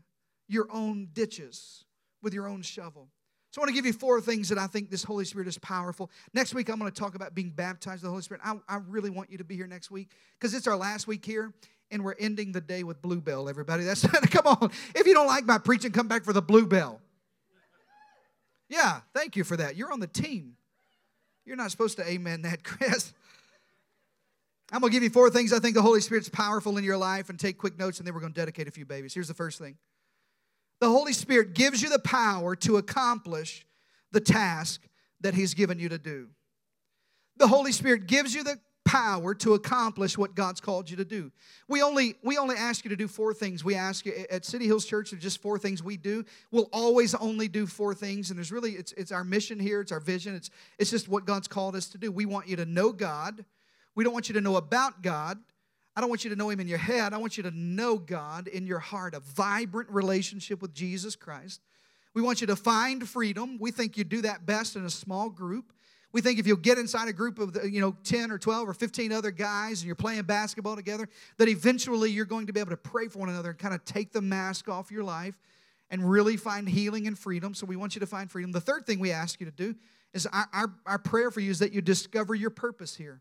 your 0.48 0.68
own 0.72 1.10
ditches 1.14 1.86
with 2.22 2.34
your 2.34 2.48
own 2.48 2.62
shovel. 2.62 3.10
So 3.52 3.62
I 3.62 3.64
want 3.64 3.70
to 3.70 3.76
give 3.76 3.86
you 3.86 3.94
four 3.94 4.22
things 4.22 4.50
that 4.50 4.58
I 4.58 4.68
think 4.68 4.92
this 4.92 5.04
Holy 5.04 5.26
Spirit 5.26 5.48
is 5.48 5.58
powerful. 5.58 6.12
Next 6.34 6.54
week, 6.54 6.70
I'm 6.70 6.78
going 6.78 6.92
to 6.92 7.00
talk 7.00 7.16
about 7.16 7.34
being 7.34 7.50
baptized 7.50 8.02
with 8.02 8.04
the 8.04 8.10
Holy 8.10 8.22
Spirit. 8.22 8.42
I, 8.44 8.56
I 8.68 8.78
really 8.88 9.10
want 9.10 9.32
you 9.32 9.40
to 9.40 9.44
be 9.44 9.56
here 9.56 9.68
next 9.68 9.90
week 9.90 10.10
because 10.40 10.54
it's 10.54 10.68
our 10.68 10.78
last 10.78 11.08
week 11.08 11.26
here 11.26 11.52
and 11.92 12.04
we're 12.04 12.16
ending 12.20 12.52
the 12.52 12.62
day 12.62 12.84
with 12.84 13.02
Blue 13.02 13.22
Bell, 13.22 13.50
everybody. 13.50 13.84
That's 13.84 14.06
come 14.28 14.46
on. 14.46 14.72
If 14.94 15.08
you 15.08 15.14
don't 15.14 15.28
like 15.28 15.46
my 15.46 15.58
preaching, 15.58 15.92
come 15.92 16.08
back 16.08 16.24
for 16.24 16.34
the 16.34 16.42
Blue 16.42 16.68
Bell. 16.68 17.02
Yeah, 18.68 19.00
thank 19.16 19.36
you 19.36 19.44
for 19.44 19.58
that. 19.58 19.76
You're 19.76 19.92
on 19.92 20.00
the 20.00 20.08
team. 20.08 20.56
You're 21.44 21.56
not 21.56 21.72
supposed 21.72 21.98
to 21.98 22.08
amen 22.08 22.44
that, 22.44 22.64
Chris. 22.64 23.14
I'm 24.72 24.82
going 24.82 24.92
to 24.92 24.96
give 24.96 25.04
you 25.04 25.10
four 25.10 25.30
things 25.30 25.52
I 25.52 25.60
think 25.60 25.76
the 25.76 25.82
Holy 25.82 26.02
Spirit's 26.02 26.30
powerful 26.30 26.78
in 26.78 26.84
your 26.84 26.98
life 26.98 27.30
and 27.30 27.40
take 27.40 27.58
quick 27.58 27.80
notes, 27.80 27.98
and 27.98 28.08
then 28.08 28.14
we're 28.14 28.20
going 28.20 28.34
to 28.34 28.40
dedicate 28.40 28.68
a 28.68 28.72
few 28.72 28.86
babies. 28.86 29.14
Here's 29.14 29.28
the 29.28 29.34
first 29.34 29.58
thing 29.58 29.78
the 30.80 30.90
Holy 30.90 31.14
Spirit 31.14 31.54
gives 31.54 31.82
you 31.82 31.90
the 31.90 32.00
power 32.00 32.56
to 32.58 32.78
accomplish 32.78 33.66
the 34.12 34.22
task 34.22 34.82
that 35.22 35.34
He's 35.34 35.54
given 35.54 35.80
you 35.80 35.90
to 35.90 35.98
do. 35.98 36.30
The 37.38 37.48
Holy 37.48 37.72
Spirit 37.72 38.08
gives 38.08 38.34
you 38.34 38.44
the 38.44 38.60
power 38.86 39.36
to 39.36 39.54
accomplish 39.54 40.18
what 40.18 40.34
God's 40.34 40.60
called 40.60 40.90
you 40.90 40.98
to 40.98 41.06
do. 41.06 41.32
We 41.68 41.82
only 41.82 42.16
we 42.24 42.38
only 42.38 42.56
ask 42.56 42.84
you 42.84 42.90
to 42.90 42.96
do 42.96 43.08
four 43.08 43.34
things. 43.34 43.64
We 43.64 43.76
ask 43.76 44.06
you 44.06 44.26
at 44.32 44.46
City 44.46 44.66
Hills 44.66 44.86
Church, 44.86 45.12
there's 45.12 45.22
just 45.22 45.42
four 45.42 45.60
things 45.60 45.84
we 45.84 45.96
do. 45.96 46.26
We'll 46.52 46.70
always 46.74 47.14
only 47.16 47.48
do 47.48 47.68
four 47.68 47.94
things, 47.94 48.30
and 48.30 48.38
there's 48.38 48.52
really 48.52 48.72
it's 48.72 48.92
it's 48.94 49.12
our 49.12 49.24
mission 49.24 49.60
here, 49.60 49.82
it's 49.82 49.92
our 49.92 50.00
vision, 50.00 50.36
it's 50.36 50.50
it's 50.80 50.90
just 50.90 51.08
what 51.08 51.26
God's 51.26 51.48
called 51.48 51.76
us 51.76 51.88
to 51.90 51.98
do. 51.98 52.12
We 52.12 52.26
want 52.26 52.48
you 52.48 52.56
to 52.56 52.66
know 52.66 52.92
God. 52.92 53.46
We 54.00 54.06
don't 54.06 54.14
want 54.14 54.30
you 54.30 54.36
to 54.36 54.40
know 54.40 54.56
about 54.56 55.02
God. 55.02 55.38
I 55.94 56.00
don't 56.00 56.10
want 56.10 56.24
you 56.24 56.30
to 56.30 56.36
know 56.38 56.50
Him 56.50 56.62
in 56.62 56.70
your 56.70 56.78
head. 56.78 57.12
I 57.12 57.18
want 57.18 57.36
you 57.36 57.44
to 57.44 57.52
know 57.52 57.98
God 57.98 58.48
in 58.48 58.66
your 58.66 58.80
heart, 58.80 59.14
a 59.14 59.20
vibrant 59.20 59.90
relationship 59.90 60.62
with 60.62 60.74
Jesus 60.74 61.18
Christ. 61.18 61.60
We 62.14 62.22
want 62.22 62.40
you 62.40 62.48
to 62.48 62.56
find 62.56 63.06
freedom. 63.06 63.58
We 63.60 63.72
think 63.72 63.98
you 63.98 64.06
do 64.06 64.22
that 64.22 64.46
best 64.46 64.78
in 64.78 64.86
a 64.86 64.90
small 64.90 65.30
group. 65.30 65.74
We 66.14 66.22
think 66.22 66.40
if 66.40 66.48
you'll 66.48 66.56
get 66.56 66.78
inside 66.78 67.10
a 67.10 67.12
group 67.12 67.40
of, 67.40 67.58
you 67.70 67.82
know, 67.82 67.94
10 68.06 68.32
or 68.32 68.38
12 68.38 68.70
or 68.70 68.74
15 68.74 69.12
other 69.12 69.32
guys 69.32 69.82
and 69.82 69.88
you're 69.88 69.96
playing 69.96 70.22
basketball 70.22 70.78
together, 70.78 71.10
that 71.36 71.50
eventually 71.50 72.10
you're 72.10 72.24
going 72.24 72.48
to 72.48 72.54
be 72.54 72.62
able 72.62 72.72
to 72.72 72.78
pray 72.78 73.10
for 73.10 73.20
one 73.20 73.28
another 73.28 73.50
and 73.50 73.60
kind 73.60 73.74
of 73.74 73.84
take 73.84 74.14
the 74.14 74.22
mask 74.22 74.70
off 74.70 74.92
your 74.92 75.04
life 75.04 75.38
and 75.90 76.10
really 76.10 76.38
find 76.38 76.70
healing 76.70 77.06
and 77.06 77.20
freedom. 77.20 77.54
So 77.54 77.66
we 77.66 77.76
want 77.76 77.96
you 77.96 78.00
to 78.00 78.08
find 78.08 78.32
freedom. 78.32 78.54
The 78.54 78.62
third 78.62 78.86
thing 78.86 79.00
we 79.00 79.12
ask 79.12 79.42
you 79.42 79.46
to 79.46 79.52
do 79.52 79.76
is 80.14 80.26
our, 80.28 80.48
our, 80.54 80.74
our 80.86 81.00
prayer 81.00 81.32
for 81.32 81.42
you 81.42 81.52
is 81.52 81.60
that 81.60 81.74
you 81.74 81.82
discover 81.82 82.34
your 82.34 82.50
purpose 82.50 82.96
here. 82.96 83.20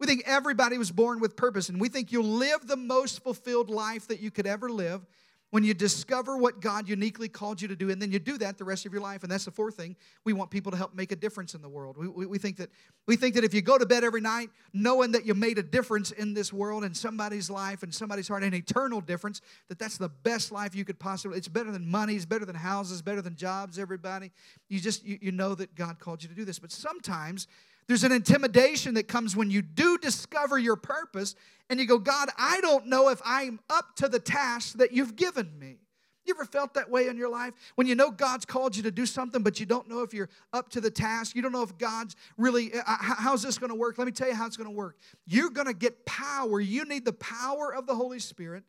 We 0.00 0.06
think 0.06 0.22
everybody 0.26 0.78
was 0.78 0.90
born 0.90 1.20
with 1.20 1.36
purpose, 1.36 1.68
and 1.68 1.78
we 1.78 1.90
think 1.90 2.10
you'll 2.10 2.24
live 2.24 2.66
the 2.66 2.76
most 2.76 3.22
fulfilled 3.22 3.68
life 3.68 4.08
that 4.08 4.20
you 4.20 4.30
could 4.30 4.46
ever 4.46 4.70
live 4.70 5.06
when 5.50 5.64
you 5.64 5.74
discover 5.74 6.36
what 6.36 6.60
God 6.60 6.88
uniquely 6.88 7.28
called 7.28 7.60
you 7.60 7.68
to 7.68 7.76
do, 7.76 7.90
and 7.90 8.00
then 8.00 8.12
you 8.12 8.18
do 8.20 8.38
that 8.38 8.56
the 8.56 8.64
rest 8.64 8.86
of 8.86 8.92
your 8.92 9.02
life. 9.02 9.24
And 9.24 9.30
that's 9.30 9.44
the 9.44 9.50
fourth 9.50 9.74
thing. 9.74 9.96
We 10.24 10.32
want 10.32 10.50
people 10.50 10.70
to 10.70 10.78
help 10.78 10.94
make 10.94 11.10
a 11.10 11.16
difference 11.16 11.54
in 11.54 11.60
the 11.60 11.68
world. 11.68 11.96
We, 11.96 12.08
we, 12.08 12.26
we, 12.26 12.38
think 12.38 12.56
that, 12.58 12.70
we 13.06 13.16
think 13.16 13.34
that 13.34 13.42
if 13.42 13.52
you 13.52 13.60
go 13.60 13.76
to 13.76 13.84
bed 13.84 14.04
every 14.04 14.20
night 14.20 14.50
knowing 14.72 15.10
that 15.12 15.26
you 15.26 15.34
made 15.34 15.58
a 15.58 15.62
difference 15.62 16.12
in 16.12 16.34
this 16.34 16.52
world 16.52 16.84
and 16.84 16.96
somebody's 16.96 17.50
life 17.50 17.82
and 17.82 17.92
somebody's 17.92 18.28
heart, 18.28 18.44
an 18.44 18.54
eternal 18.54 19.00
difference, 19.00 19.40
that 19.68 19.78
that's 19.78 19.98
the 19.98 20.08
best 20.08 20.52
life 20.52 20.74
you 20.74 20.84
could 20.84 21.00
possibly. 21.00 21.36
It's 21.36 21.48
better 21.48 21.72
than 21.72 21.86
money, 21.86 22.14
it's 22.14 22.26
better 22.26 22.44
than 22.44 22.56
houses, 22.56 23.02
better 23.02 23.20
than 23.20 23.34
jobs, 23.34 23.78
everybody. 23.78 24.30
You 24.68 24.78
just, 24.78 25.04
you, 25.04 25.18
you 25.20 25.32
know 25.32 25.56
that 25.56 25.74
God 25.74 25.98
called 25.98 26.22
you 26.22 26.28
to 26.28 26.34
do 26.34 26.44
this. 26.44 26.60
But 26.60 26.70
sometimes 26.70 27.48
there's 27.90 28.04
an 28.04 28.12
intimidation 28.12 28.94
that 28.94 29.08
comes 29.08 29.34
when 29.34 29.50
you 29.50 29.62
do 29.62 29.98
discover 29.98 30.56
your 30.56 30.76
purpose 30.76 31.34
and 31.68 31.80
you 31.80 31.86
go, 31.86 31.98
God, 31.98 32.28
I 32.38 32.60
don't 32.60 32.86
know 32.86 33.08
if 33.08 33.20
I'm 33.24 33.58
up 33.68 33.96
to 33.96 34.06
the 34.08 34.20
task 34.20 34.74
that 34.74 34.92
you've 34.92 35.16
given 35.16 35.50
me. 35.58 35.78
You 36.24 36.34
ever 36.34 36.44
felt 36.44 36.74
that 36.74 36.88
way 36.88 37.08
in 37.08 37.16
your 37.16 37.28
life? 37.28 37.52
When 37.74 37.88
you 37.88 37.96
know 37.96 38.12
God's 38.12 38.44
called 38.44 38.76
you 38.76 38.84
to 38.84 38.92
do 38.92 39.06
something, 39.06 39.42
but 39.42 39.58
you 39.58 39.66
don't 39.66 39.88
know 39.88 40.02
if 40.02 40.14
you're 40.14 40.28
up 40.52 40.68
to 40.68 40.80
the 40.80 40.88
task. 40.88 41.34
You 41.34 41.42
don't 41.42 41.50
know 41.50 41.64
if 41.64 41.76
God's 41.78 42.14
really, 42.38 42.70
uh, 42.72 42.80
how's 42.86 43.42
this 43.42 43.58
going 43.58 43.70
to 43.70 43.74
work? 43.74 43.98
Let 43.98 44.04
me 44.04 44.12
tell 44.12 44.28
you 44.28 44.36
how 44.36 44.46
it's 44.46 44.56
going 44.56 44.70
to 44.70 44.76
work. 44.76 44.96
You're 45.26 45.50
going 45.50 45.66
to 45.66 45.74
get 45.74 46.06
power. 46.06 46.60
You 46.60 46.84
need 46.84 47.04
the 47.04 47.14
power 47.14 47.74
of 47.74 47.88
the 47.88 47.96
Holy 47.96 48.20
Spirit 48.20 48.62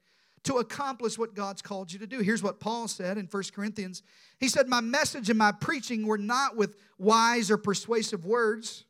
to 0.46 0.56
accomplish 0.56 1.20
what 1.20 1.36
God's 1.36 1.62
called 1.62 1.94
you 1.94 2.00
to 2.00 2.08
do. 2.08 2.22
Here's 2.22 2.42
what 2.42 2.60
Paul 2.60 2.88
said 2.88 3.20
in 3.20 3.28
1 3.28 3.44
Corinthians. 3.54 4.02
He 4.40 4.48
said, 4.48 4.68
My 4.68 4.82
message 4.82 5.30
and 5.30 5.38
my 5.38 5.52
preaching 5.52 6.08
were 6.08 6.18
not 6.18 6.58
with 6.58 6.76
wise 6.98 7.52
or 7.52 7.58
persuasive 7.58 8.26
words 8.26 8.86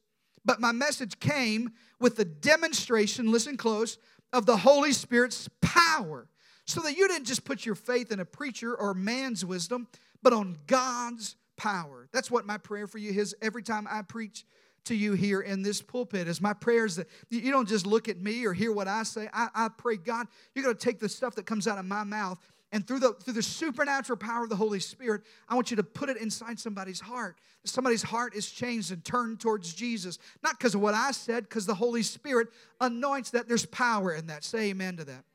but 0.45 0.59
my 0.59 0.71
message 0.71 1.19
came 1.19 1.71
with 1.99 2.15
the 2.15 2.25
demonstration, 2.25 3.31
listen 3.31 3.57
close, 3.57 3.97
of 4.33 4.45
the 4.45 4.57
Holy 4.57 4.91
Spirit's 4.91 5.49
power. 5.61 6.27
So 6.65 6.81
that 6.81 6.95
you 6.95 7.07
didn't 7.07 7.25
just 7.25 7.43
put 7.43 7.65
your 7.65 7.75
faith 7.75 8.11
in 8.11 8.19
a 8.19 8.25
preacher 8.25 8.75
or 8.75 8.93
man's 8.93 9.43
wisdom, 9.43 9.87
but 10.21 10.31
on 10.31 10.57
God's 10.67 11.35
power. 11.57 12.07
That's 12.13 12.31
what 12.31 12.45
my 12.45 12.57
prayer 12.57 12.87
for 12.87 12.97
you 12.97 13.11
is 13.11 13.35
every 13.41 13.63
time 13.63 13.87
I 13.89 14.03
preach 14.03 14.45
to 14.85 14.95
you 14.95 15.13
here 15.13 15.41
in 15.41 15.61
this 15.61 15.81
pulpit 15.81 16.27
is 16.27 16.41
my 16.41 16.53
prayers 16.53 16.95
that 16.95 17.07
you 17.29 17.51
don't 17.51 17.67
just 17.67 17.85
look 17.85 18.09
at 18.09 18.19
me 18.19 18.45
or 18.45 18.53
hear 18.53 18.71
what 18.71 18.87
I 18.87 19.03
say. 19.03 19.29
I, 19.31 19.49
I 19.53 19.69
pray, 19.69 19.97
God, 19.97 20.27
you're 20.55 20.63
going 20.63 20.75
to 20.75 20.83
take 20.83 20.99
the 20.99 21.09
stuff 21.09 21.35
that 21.35 21.45
comes 21.45 21.67
out 21.67 21.77
of 21.77 21.85
my 21.85 22.03
mouth 22.03 22.39
and 22.71 22.87
through 22.87 22.99
the, 22.99 23.13
through 23.13 23.33
the 23.33 23.43
supernatural 23.43 24.17
power 24.17 24.43
of 24.43 24.49
the 24.49 24.55
Holy 24.55 24.79
Spirit, 24.79 25.23
I 25.49 25.55
want 25.55 25.71
you 25.71 25.77
to 25.77 25.83
put 25.83 26.09
it 26.09 26.17
inside 26.17 26.59
somebody's 26.59 27.01
heart. 27.01 27.37
Somebody's 27.65 28.01
heart 28.01 28.33
is 28.33 28.49
changed 28.49 28.91
and 28.91 29.03
turned 29.03 29.39
towards 29.39 29.73
Jesus. 29.73 30.17
Not 30.41 30.57
because 30.57 30.73
of 30.73 30.81
what 30.81 30.93
I 30.93 31.11
said, 31.11 31.43
because 31.43 31.65
the 31.65 31.75
Holy 31.75 32.01
Spirit 32.01 32.47
anoints 32.79 33.31
that. 33.31 33.47
There's 33.47 33.65
power 33.65 34.13
in 34.13 34.27
that. 34.27 34.43
Say 34.43 34.69
amen 34.69 34.97
to 34.97 35.05
that. 35.05 35.25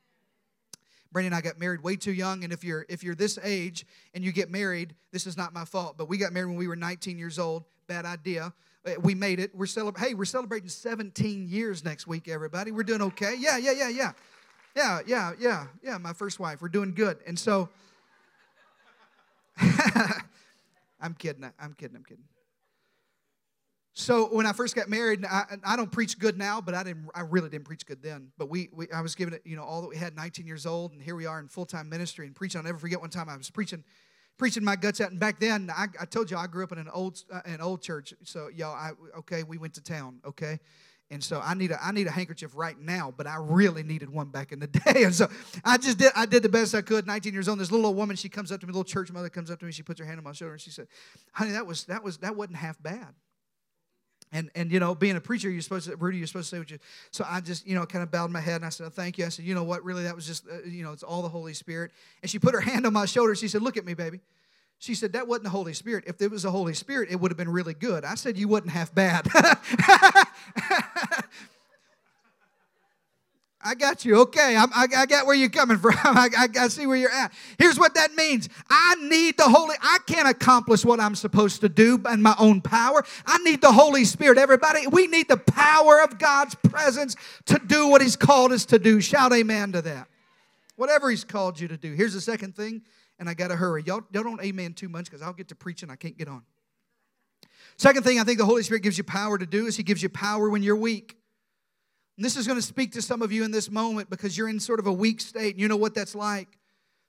Brandy 1.11 1.27
and 1.27 1.35
I 1.35 1.41
got 1.41 1.59
married 1.59 1.81
way 1.81 1.95
too 1.95 2.11
young, 2.11 2.43
and 2.43 2.51
if 2.51 2.63
you're 2.63 2.85
if 2.89 3.03
you're 3.03 3.15
this 3.15 3.39
age 3.41 3.85
and 4.13 4.23
you 4.23 4.31
get 4.31 4.51
married, 4.51 4.93
this 5.11 5.25
is 5.25 5.37
not 5.37 5.53
my 5.53 5.63
fault. 5.63 5.97
But 5.97 6.09
we 6.09 6.17
got 6.17 6.33
married 6.33 6.47
when 6.47 6.57
we 6.57 6.67
were 6.67 6.75
19 6.75 7.17
years 7.17 7.39
old. 7.39 7.63
Bad 7.87 8.05
idea. 8.05 8.53
Uh, 8.85 8.91
we 9.01 9.15
made 9.15 9.39
it. 9.39 9.55
We're 9.55 9.67
celebrating. 9.67 10.09
Hey, 10.09 10.15
we're 10.15 10.25
celebrating 10.25 10.69
17 10.69 11.47
years 11.47 11.85
next 11.85 12.07
week, 12.07 12.27
everybody. 12.27 12.71
We're 12.71 12.83
doing 12.83 13.01
okay. 13.03 13.35
Yeah, 13.37 13.57
yeah, 13.57 13.71
yeah, 13.71 13.89
yeah. 13.89 14.11
Yeah, 14.77 14.99
yeah, 15.07 15.31
yeah, 15.39 15.65
yeah, 15.81 15.97
my 15.97 16.13
first 16.13 16.39
wife. 16.39 16.61
We're 16.61 16.69
doing 16.69 16.93
good. 16.93 17.17
And 17.25 17.39
so, 17.39 17.69
I'm 19.59 21.15
kidding. 21.17 21.51
I'm 21.59 21.73
kidding. 21.73 21.97
I'm 21.97 22.03
kidding. 22.03 22.25
So 23.93 24.27
when 24.27 24.45
I 24.45 24.53
first 24.53 24.75
got 24.75 24.87
married, 24.87 25.25
I, 25.25 25.45
I 25.63 25.75
don't 25.77 25.91
preach 25.91 26.19
good 26.19 26.37
now, 26.37 26.61
but 26.61 26.75
I 26.75 26.83
didn't. 26.83 27.09
I 27.15 27.21
really 27.21 27.49
didn't 27.49 27.65
preach 27.65 27.87
good 27.87 28.03
then. 28.03 28.27
But 28.37 28.49
we, 28.51 28.69
we 28.71 28.87
I 28.91 29.01
was 29.01 29.15
giving 29.15 29.33
it, 29.33 29.41
you 29.45 29.55
know, 29.55 29.63
all 29.63 29.81
that 29.81 29.87
we 29.87 29.97
had. 29.97 30.15
19 30.15 30.45
years 30.45 30.67
old, 30.67 30.91
and 30.91 31.01
here 31.01 31.15
we 31.15 31.25
are 31.25 31.39
in 31.39 31.47
full 31.47 31.65
time 31.65 31.89
ministry 31.89 32.27
and 32.27 32.35
preaching. 32.35 32.59
I'll 32.59 32.65
never 32.65 32.77
forget 32.77 33.01
one 33.01 33.09
time 33.09 33.29
I 33.29 33.35
was 33.35 33.49
preaching, 33.49 33.83
preaching 34.37 34.63
my 34.63 34.75
guts 34.75 35.01
out. 35.01 35.09
And 35.09 35.19
back 35.19 35.39
then, 35.39 35.71
I, 35.75 35.87
I 35.99 36.05
told 36.05 36.29
you 36.29 36.37
I 36.37 36.45
grew 36.45 36.63
up 36.63 36.71
in 36.71 36.77
an 36.77 36.89
old 36.93 37.23
uh, 37.33 37.41
an 37.45 37.61
old 37.61 37.81
church. 37.81 38.13
So 38.25 38.47
y'all, 38.49 38.75
I 38.75 38.91
okay, 39.17 39.41
we 39.41 39.57
went 39.57 39.73
to 39.73 39.81
town. 39.81 40.19
Okay, 40.23 40.59
and 41.09 41.23
so 41.23 41.41
I 41.43 41.53
need 41.53 41.71
a 41.71 41.83
I 41.83 41.91
need 41.91 42.07
a 42.07 42.11
handkerchief 42.11 42.51
right 42.53 42.77
now, 42.77 43.13
but 43.15 43.27
I 43.27 43.37
really 43.39 43.81
needed 43.81 44.09
one 44.09 44.27
back 44.27 44.51
in 44.51 44.59
the 44.59 44.67
day. 44.67 45.03
And 45.03 45.15
so 45.15 45.29
I 45.63 45.77
just 45.77 45.97
did 45.97 46.11
I 46.15 46.25
did 46.25 46.43
the 46.43 46.49
best 46.49 46.75
I 46.75 46.81
could. 46.81 47.07
19 47.07 47.33
years 47.33 47.47
old. 47.47 47.59
This 47.59 47.71
little 47.71 47.85
old 47.85 47.95
woman, 47.95 48.17
she 48.17 48.27
comes 48.27 48.51
up 48.51 48.59
to 48.59 48.67
me, 48.67 48.73
little 48.73 48.83
church 48.83 49.11
mother 49.11 49.29
comes 49.29 49.49
up 49.49 49.59
to 49.59 49.65
me, 49.65 49.71
she 49.71 49.83
puts 49.83 49.99
her 49.99 50.05
hand 50.05 50.17
on 50.17 50.25
my 50.25 50.33
shoulder 50.33 50.53
and 50.53 50.61
she 50.61 50.69
said, 50.69 50.87
Honey, 51.31 51.51
that 51.51 51.65
was 51.65 51.85
that 51.85 52.03
was 52.03 52.17
that 52.17 52.35
wasn't 52.35 52.57
half 52.57 52.81
bad. 52.81 53.13
And 54.33 54.51
and 54.53 54.69
you 54.69 54.81
know, 54.81 54.95
being 54.95 55.15
a 55.15 55.21
preacher, 55.21 55.49
you're 55.49 55.61
supposed 55.61 55.89
to 55.89 55.95
Rudy, 55.95 56.17
you're 56.17 56.27
supposed 56.27 56.49
to 56.49 56.55
say 56.57 56.59
what 56.59 56.69
you. 56.69 56.79
So 57.11 57.25
I 57.25 57.39
just 57.39 57.65
you 57.65 57.75
know 57.75 57.85
kind 57.85 58.03
of 58.03 58.11
bowed 58.11 58.29
my 58.29 58.41
head 58.41 58.57
and 58.57 58.65
I 58.65 58.69
said, 58.69 58.87
oh, 58.87 58.89
"Thank 58.89 59.17
you." 59.17 59.25
I 59.25 59.29
said, 59.29 59.45
"You 59.45 59.55
know 59.55 59.63
what? 59.63 59.85
Really, 59.85 60.03
that 60.03 60.15
was 60.15 60.27
just 60.27 60.45
uh, 60.49 60.63
you 60.65 60.83
know 60.83 60.91
it's 60.91 61.03
all 61.03 61.21
the 61.21 61.29
Holy 61.29 61.53
Spirit." 61.53 61.91
And 62.21 62.29
she 62.29 62.37
put 62.37 62.53
her 62.53 62.59
hand 62.59 62.85
on 62.85 62.91
my 62.91 63.05
shoulder. 63.05 63.33
She 63.35 63.47
said, 63.47 63.61
"Look 63.61 63.77
at 63.77 63.85
me, 63.85 63.93
baby." 63.93 64.19
She 64.79 64.93
said, 64.93 65.13
That 65.13 65.27
wasn't 65.27 65.45
the 65.45 65.49
Holy 65.49 65.73
Spirit. 65.73 66.03
If 66.07 66.21
it 66.21 66.29
was 66.29 66.43
the 66.43 66.51
Holy 66.51 66.73
Spirit, 66.73 67.09
it 67.11 67.19
would 67.19 67.31
have 67.31 67.37
been 67.37 67.49
really 67.49 67.73
good. 67.73 68.05
I 68.05 68.15
said, 68.15 68.37
You 68.37 68.47
wasn't 68.47 68.71
half 68.71 68.93
bad. 68.93 69.27
I 73.67 73.75
got 73.75 74.05
you. 74.05 74.21
Okay, 74.21 74.55
I, 74.55 74.63
I, 74.63 74.87
I 74.99 75.05
got 75.05 75.25
where 75.25 75.35
you're 75.35 75.49
coming 75.49 75.77
from. 75.77 75.93
I, 76.05 76.29
I, 76.37 76.47
I 76.57 76.67
see 76.69 76.87
where 76.87 76.95
you're 76.95 77.11
at. 77.11 77.33
Here's 77.59 77.77
what 77.77 77.95
that 77.95 78.15
means 78.15 78.47
I 78.69 78.95
need 78.95 79.37
the 79.37 79.43
Holy, 79.43 79.75
I 79.81 79.97
can't 80.07 80.27
accomplish 80.27 80.85
what 80.85 81.01
I'm 81.01 81.15
supposed 81.15 81.59
to 81.61 81.69
do 81.69 82.01
in 82.09 82.21
my 82.21 82.33
own 82.39 82.61
power. 82.61 83.03
I 83.25 83.39
need 83.39 83.59
the 83.59 83.73
Holy 83.73 84.05
Spirit. 84.05 84.37
Everybody, 84.37 84.87
we 84.87 85.07
need 85.07 85.27
the 85.27 85.37
power 85.37 86.01
of 86.01 86.17
God's 86.17 86.55
presence 86.55 87.17
to 87.47 87.59
do 87.59 87.89
what 87.89 88.01
He's 88.01 88.15
called 88.15 88.53
us 88.53 88.65
to 88.67 88.79
do. 88.79 89.01
Shout 89.01 89.33
amen 89.33 89.73
to 89.73 89.81
that. 89.81 90.07
Whatever 90.77 91.09
He's 91.09 91.25
called 91.25 91.59
you 91.59 91.67
to 91.67 91.75
do. 91.75 91.91
Here's 91.91 92.13
the 92.13 92.21
second 92.21 92.55
thing, 92.55 92.83
and 93.19 93.29
I 93.29 93.33
got 93.33 93.49
to 93.49 93.57
hurry. 93.57 93.83
Y'all, 93.85 94.01
y'all 94.13 94.23
don't 94.23 94.41
amen 94.41 94.75
too 94.75 94.87
much 94.87 95.05
because 95.05 95.21
I'll 95.21 95.33
get 95.33 95.49
to 95.49 95.55
preaching. 95.55 95.89
I 95.89 95.97
can't 95.97 96.17
get 96.17 96.29
on. 96.29 96.43
Second 97.75 98.03
thing 98.03 98.17
I 98.17 98.23
think 98.23 98.37
the 98.37 98.45
Holy 98.45 98.63
Spirit 98.63 98.83
gives 98.83 98.97
you 98.97 99.03
power 99.03 99.37
to 99.37 99.45
do 99.45 99.65
is 99.65 99.75
He 99.75 99.83
gives 99.83 100.01
you 100.01 100.07
power 100.07 100.49
when 100.49 100.63
you're 100.63 100.77
weak. 100.77 101.17
And 102.17 102.25
this 102.25 102.35
is 102.35 102.47
going 102.47 102.59
to 102.59 102.65
speak 102.65 102.93
to 102.93 103.01
some 103.01 103.21
of 103.21 103.31
you 103.31 103.43
in 103.43 103.51
this 103.51 103.69
moment 103.69 104.09
because 104.09 104.37
you're 104.37 104.49
in 104.49 104.59
sort 104.59 104.79
of 104.79 104.87
a 104.87 104.93
weak 104.93 105.21
state 105.21 105.53
and 105.53 105.61
you 105.61 105.67
know 105.67 105.77
what 105.77 105.93
that's 105.93 106.15
like 106.15 106.57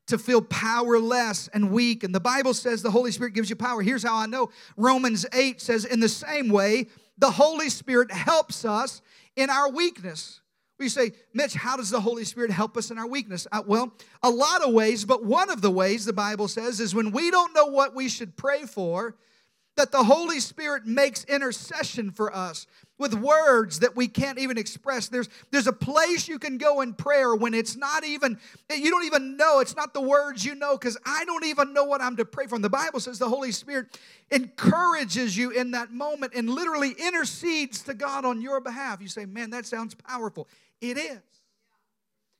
to 0.09 0.18
feel 0.18 0.42
powerless 0.42 1.49
and 1.49 1.71
weak. 1.71 2.05
And 2.05 2.14
the 2.14 2.21
Bible 2.21 2.55
says 2.55 2.83
the 2.83 2.90
Holy 2.90 3.11
Spirit 3.11 3.35
gives 3.35 3.49
you 3.49 3.57
power. 3.57 3.83
Here's 3.83 4.03
how 4.03 4.16
I 4.16 4.27
know 4.27 4.51
Romans 4.77 5.25
8 5.33 5.61
says, 5.61 5.85
in 5.85 6.01
the 6.01 6.09
same 6.09 6.49
way, 6.49 6.87
the 7.16 7.31
Holy 7.31 7.68
Spirit 7.71 8.11
helps 8.11 8.64
us 8.64 9.03
in 9.37 9.51
our 9.51 9.71
weakness. 9.71 10.40
We 10.79 10.88
say, 10.88 11.12
Mitch, 11.35 11.55
how 11.55 11.77
does 11.77 11.90
the 11.90 12.01
Holy 12.01 12.25
Spirit 12.25 12.51
help 12.51 12.77
us 12.77 12.90
in 12.90 12.99
our 12.99 13.07
weakness? 13.07 13.47
Uh, 13.51 13.62
well, 13.66 13.92
a 14.23 14.31
lot 14.31 14.62
of 14.62 14.73
ways, 14.73 15.05
but 15.05 15.25
one 15.25 15.51
of 15.51 15.61
the 15.61 15.71
ways 15.71 16.05
the 16.05 16.12
Bible 16.12 16.49
says 16.49 16.81
is 16.81 16.94
when 16.94 17.11
we 17.11 17.31
don't 17.31 17.55
know 17.55 17.66
what 17.66 17.94
we 17.94 18.09
should 18.09 18.37
pray 18.37 18.62
for, 18.62 19.16
that 19.79 19.93
the 19.93 20.03
Holy 20.03 20.41
Spirit 20.41 20.87
makes 20.87 21.25
intercession 21.25 22.11
for 22.11 22.35
us 22.35 22.67
with 22.99 23.14
words 23.14 23.79
that 23.79 23.95
we 23.95 24.09
can't 24.09 24.38
even 24.38 24.59
express. 24.59 25.09
There's, 25.09 25.29
there's 25.53 25.69
a 25.69 25.73
place 25.73 26.27
you 26.27 26.38
can 26.41 26.59
go 26.59 26.81
in 26.81 26.95
prayer 26.95 27.35
when 27.35 27.55
it's 27.55 27.77
not 27.77 28.05
even, 28.05 28.38
you 28.75 28.91
don't 28.91 29.05
even 29.05 29.37
know, 29.37 29.61
it's 29.61 29.77
not 29.77 29.95
the 29.95 30.01
words 30.01 30.45
you 30.45 30.57
know, 30.57 30.77
because 30.77 30.99
I 31.07 31.25
don't 31.25 31.45
even 31.45 31.73
know 31.73 31.85
what 31.85 32.03
I'm 32.03 32.17
to 32.17 32.25
pray 32.25 32.49
from. 32.49 32.61
The 32.61 32.69
Bible 32.69 32.99
says 32.99 33.21
the 33.21 33.29
Holy 33.29 33.53
Spirit 33.53 33.99
encourages 34.33 35.37
you 35.37 35.51
in 35.51 35.71
that 35.71 35.93
moment 35.93 36.33
and 36.35 36.51
literally 36.51 36.95
intercedes 36.99 37.83
to 37.85 37.95
God 37.95 38.25
on 38.25 38.43
your 38.43 38.61
behalf. 38.61 39.01
You 39.01 39.09
say, 39.09 39.27
man, 39.27 39.51
that 39.51 39.64
sounds 39.64 39.95
powerful. 39.95 40.49
It 40.81 40.99
is. 40.99 41.38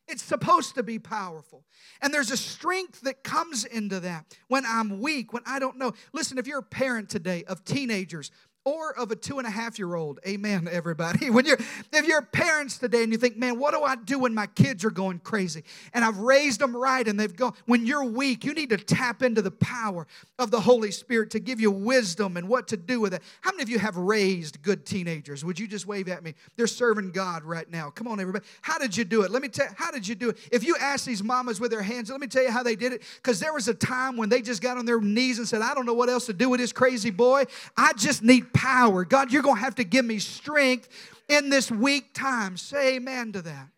It's 0.08 0.22
supposed 0.22 0.74
to 0.76 0.82
be 0.82 0.98
powerful. 0.98 1.64
And 2.00 2.12
there's 2.12 2.30
a 2.30 2.36
strength 2.36 3.02
that 3.02 3.22
comes 3.22 3.64
into 3.64 4.00
that 4.00 4.36
when 4.48 4.64
I'm 4.66 5.00
weak, 5.00 5.32
when 5.32 5.42
I 5.46 5.58
don't 5.58 5.76
know. 5.76 5.92
Listen, 6.12 6.38
if 6.38 6.46
you're 6.46 6.60
a 6.60 6.62
parent 6.62 7.10
today 7.10 7.44
of 7.44 7.64
teenagers, 7.64 8.30
or 8.68 8.92
of 8.98 9.11
a 9.11 9.16
two 9.16 9.38
and 9.38 9.46
a 9.46 9.50
half 9.50 9.78
year 9.78 9.94
old. 9.94 10.20
Amen, 10.26 10.68
everybody. 10.70 11.31
When 11.38 11.44
you're 11.44 11.59
if 11.92 12.07
you're 12.09 12.22
parents 12.22 12.78
today 12.78 13.04
and 13.04 13.12
you 13.12 13.18
think, 13.18 13.37
man, 13.37 13.61
what 13.61 13.72
do 13.72 13.83
I 13.83 13.94
do 13.94 14.18
when 14.18 14.35
my 14.35 14.46
kids 14.46 14.85
are 14.85 14.90
going 14.90 15.20
crazy? 15.20 15.62
And 15.94 16.04
I've 16.04 16.18
raised 16.18 16.61
them 16.61 16.76
right 16.76 17.07
and 17.07 17.20
they've 17.20 17.35
gone. 17.35 17.52
When 17.66 17.87
you're 17.87 18.04
weak, 18.04 18.44
you 18.44 18.54
need 18.54 18.70
to 18.70 18.76
tap 18.76 19.22
into 19.22 19.40
the 19.40 19.52
power 19.52 20.09
of 20.37 20.50
the 20.50 20.61
Holy 20.61 20.90
Spirit 20.90 21.31
to 21.31 21.38
give 21.38 21.61
you 21.61 21.70
wisdom 21.70 22.37
and 22.37 22.48
what 22.48 22.66
to 22.68 22.76
do 22.76 22.98
with 22.98 23.14
it. 23.14 23.22
How 23.40 23.52
many 23.52 23.62
of 23.62 23.68
you 23.68 23.78
have 23.78 23.96
raised 23.96 24.62
good 24.62 24.85
teenagers? 24.85 25.44
Would 25.44 25.61
you 25.61 25.68
just 25.68 25.87
wave 25.87 26.09
at 26.09 26.24
me? 26.24 26.35
They're 26.57 26.66
serving 26.66 27.12
God 27.12 27.44
right 27.44 27.70
now. 27.70 27.90
Come 27.90 28.09
on, 28.09 28.18
everybody. 28.18 28.44
How 28.62 28.78
did 28.78 28.96
you 28.96 29.04
do 29.04 29.22
it? 29.22 29.31
Let 29.31 29.42
me 29.42 29.48
tell 29.48 29.68
how 29.76 29.92
did 29.92 30.09
you 30.09 30.16
do 30.16 30.31
it? 30.31 30.38
If 30.50 30.64
you 30.64 30.76
ask 30.81 31.04
these 31.04 31.22
mamas 31.22 31.61
with 31.61 31.70
their 31.70 31.83
hands, 31.83 32.11
let 32.11 32.20
me 32.20 32.26
tell 32.26 32.42
you 32.42 32.50
how 32.50 32.64
they 32.64 32.74
did 32.74 32.92
it. 32.92 33.02
Because 33.16 33.38
there 33.38 33.52
was 33.52 33.68
a 33.68 33.74
time 33.74 34.16
when 34.16 34.28
they 34.28 34.42
just 34.42 34.61
got 34.61 34.76
on 34.76 34.87
their 34.87 35.00
knees 35.00 35.38
and 35.38 35.46
said, 35.46 35.62
I 35.62 35.74
don't 35.74 35.87
know 35.87 35.94
what 35.94 36.09
else 36.09 36.26
to 36.26 36.33
do 36.33 36.48
with 36.48 36.59
this 36.59 36.72
crazy 36.72 37.11
boy. 37.11 37.44
I 37.76 37.92
just 37.92 38.22
need 38.22 38.52
power. 38.58 39.04
God, 39.04 39.32
you're 39.32 39.42
going 39.42 39.56
to 39.56 39.62
have 39.62 39.76
to 39.76 39.84
give 39.84 40.04
me 40.04 40.18
strength 40.18 40.88
in 41.28 41.48
this 41.48 41.70
weak 41.70 42.12
time. 42.12 42.56
Say 42.56 42.96
amen 42.96 43.32
to 43.32 43.42
that. 43.42 43.68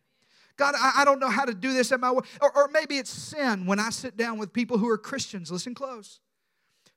God, 0.57 0.75
I, 0.75 1.03
I 1.03 1.05
don't 1.05 1.21
know 1.21 1.29
how 1.29 1.45
to 1.45 1.53
do 1.53 1.75
this 1.75 1.93
at 1.93 2.01
my 2.01 2.11
way. 2.11 2.23
Or, 2.41 2.51
or 2.57 2.69
maybe 2.69 2.97
it's 2.97 3.11
sin 3.11 3.67
when 3.67 3.79
I 3.79 3.91
sit 3.91 4.17
down 4.17 4.39
with 4.39 4.55
people 4.55 4.79
who 4.79 4.89
are 4.89 4.97
Christians. 4.97 5.51
Listen 5.51 5.75
close. 5.75 6.21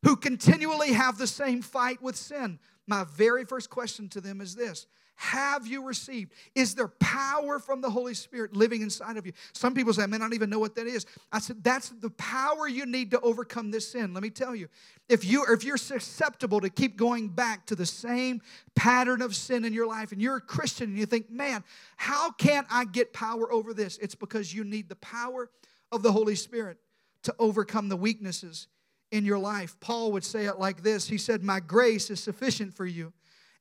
Who 0.04 0.16
continually 0.16 0.94
have 0.94 1.18
the 1.18 1.28
same 1.28 1.62
fight 1.62 2.02
with 2.02 2.16
sin. 2.16 2.60
My 2.88 3.04
very 3.04 3.44
first 3.44 3.70
question 3.70 4.08
to 4.10 4.22
them 4.22 4.40
is 4.40 4.56
this 4.56 4.88
have 5.24 5.66
you 5.66 5.86
received? 5.86 6.34
Is 6.54 6.76
there 6.76 6.90
power 6.90 7.58
from 7.58 7.80
the 7.80 7.90
Holy 7.90 8.14
Spirit 8.14 8.56
living 8.56 8.82
inside 8.82 9.16
of 9.16 9.26
you? 9.26 9.32
Some 9.54 9.74
people 9.74 9.94
say, 9.94 10.06
man, 10.06 10.22
I 10.22 10.26
don't 10.26 10.34
even 10.34 10.50
know 10.50 10.60
what 10.60 10.76
that 10.76 10.86
is. 10.86 11.06
I 11.32 11.40
said, 11.40 11.64
that's 11.64 11.90
the 11.90 12.10
power 12.10 12.68
you 12.68 12.86
need 12.86 13.12
to 13.12 13.22
overcome 13.22 13.72
this 13.72 13.90
sin. 13.90 14.14
Let 14.14 14.22
me 14.22 14.30
tell 14.30 14.54
you, 14.54 14.68
if, 15.08 15.24
you, 15.24 15.46
if 15.50 15.64
you're 15.64 15.78
susceptible 15.78 16.60
to 16.60 16.70
keep 16.70 16.98
going 16.98 17.30
back 17.30 17.66
to 17.68 17.76
the 17.76 17.86
same 17.86 18.42
pattern 18.76 19.22
of 19.22 19.34
sin 19.34 19.64
in 19.64 19.72
your 19.72 19.88
life 19.88 20.12
and 20.12 20.22
you're 20.22 20.36
a 20.36 20.42
Christian 20.42 20.90
and 20.90 21.00
you 21.00 21.06
think, 21.06 21.32
man, 21.32 21.64
how 21.96 22.32
can 22.32 22.66
I 22.70 22.84
get 22.84 23.14
power 23.14 23.52
over 23.52 23.74
this? 23.74 23.98
It's 24.00 24.16
because 24.16 24.54
you 24.54 24.66
need 24.66 24.90
the 24.90 24.98
power 24.98 25.50
of 25.90 26.04
the 26.04 26.12
Holy 26.12 26.36
Spirit 26.36 26.80
to 27.24 27.34
overcome 27.40 27.88
the 27.88 27.96
weaknesses 27.96 28.68
in 29.12 29.24
your 29.24 29.40
life. 29.40 29.78
Paul 29.80 30.12
would 30.12 30.26
say 30.26 30.48
it 30.48 30.60
like 30.60 30.84
this 30.84 31.08
He 31.08 31.18
said, 31.18 31.44
My 31.44 31.62
grace 31.62 32.10
is 32.10 32.20
sufficient 32.22 32.74
for 32.74 32.86
you 32.86 33.14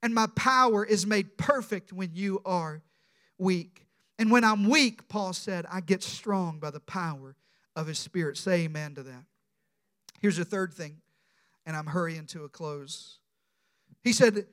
and 0.02 0.14
my 0.14 0.26
power 0.34 0.84
is 0.84 1.06
made 1.06 1.36
perfect 1.36 1.92
when 1.92 2.10
you 2.14 2.40
are 2.44 2.82
weak. 3.38 3.86
And 4.18 4.30
when 4.30 4.44
I'm 4.44 4.68
weak, 4.68 5.08
Paul 5.08 5.32
said, 5.32 5.66
I 5.70 5.80
get 5.80 6.02
strong 6.02 6.58
by 6.58 6.70
the 6.70 6.80
power 6.80 7.36
of 7.74 7.86
his 7.86 7.98
spirit. 7.98 8.36
Say 8.36 8.64
amen 8.64 8.94
to 8.96 9.02
that. 9.04 9.24
Here's 10.20 10.36
the 10.36 10.44
third 10.44 10.72
thing, 10.72 10.98
and 11.66 11.76
I'm 11.76 11.86
hurrying 11.86 12.26
to 12.28 12.44
a 12.44 12.48
close. 12.48 13.18
He 14.04 14.12
said, 14.12 14.46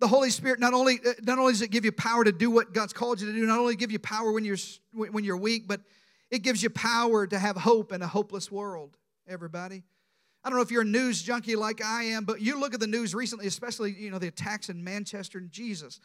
the 0.00 0.08
Holy 0.08 0.30
Spirit 0.30 0.60
not 0.60 0.74
only 0.74 1.00
not 1.22 1.38
only 1.38 1.52
does 1.52 1.62
it 1.62 1.70
give 1.70 1.84
you 1.84 1.92
power 1.92 2.24
to 2.24 2.32
do 2.32 2.50
what 2.50 2.74
God's 2.74 2.92
called 2.92 3.20
you 3.20 3.26
to 3.28 3.32
do, 3.32 3.46
not 3.46 3.58
only 3.58 3.76
give 3.76 3.90
you 3.90 3.98
power 3.98 4.32
when 4.32 4.44
you're 4.44 4.58
when 4.92 5.24
you're 5.24 5.36
weak, 5.36 5.66
but 5.66 5.80
it 6.30 6.40
gives 6.40 6.62
you 6.62 6.68
power 6.68 7.26
to 7.26 7.38
have 7.38 7.56
hope 7.56 7.92
in 7.92 8.02
a 8.02 8.06
hopeless 8.06 8.50
world. 8.50 8.98
Everybody, 9.26 9.82
I 10.44 10.50
don't 10.50 10.58
know 10.58 10.62
if 10.62 10.70
you're 10.70 10.82
a 10.82 10.86
news 10.86 11.22
junkie 11.22 11.56
like 11.56 11.82
I 11.82 12.04
am, 12.04 12.24
but 12.24 12.42
you 12.42 12.60
look 12.60 12.74
at 12.74 12.80
the 12.80 12.86
news 12.86 13.14
recently, 13.14 13.46
especially 13.46 13.92
you 13.92 14.10
know 14.10 14.18
the 14.18 14.28
attacks 14.28 14.68
in 14.68 14.84
Manchester 14.84 15.38
and 15.38 15.50
Jesus. 15.50 16.00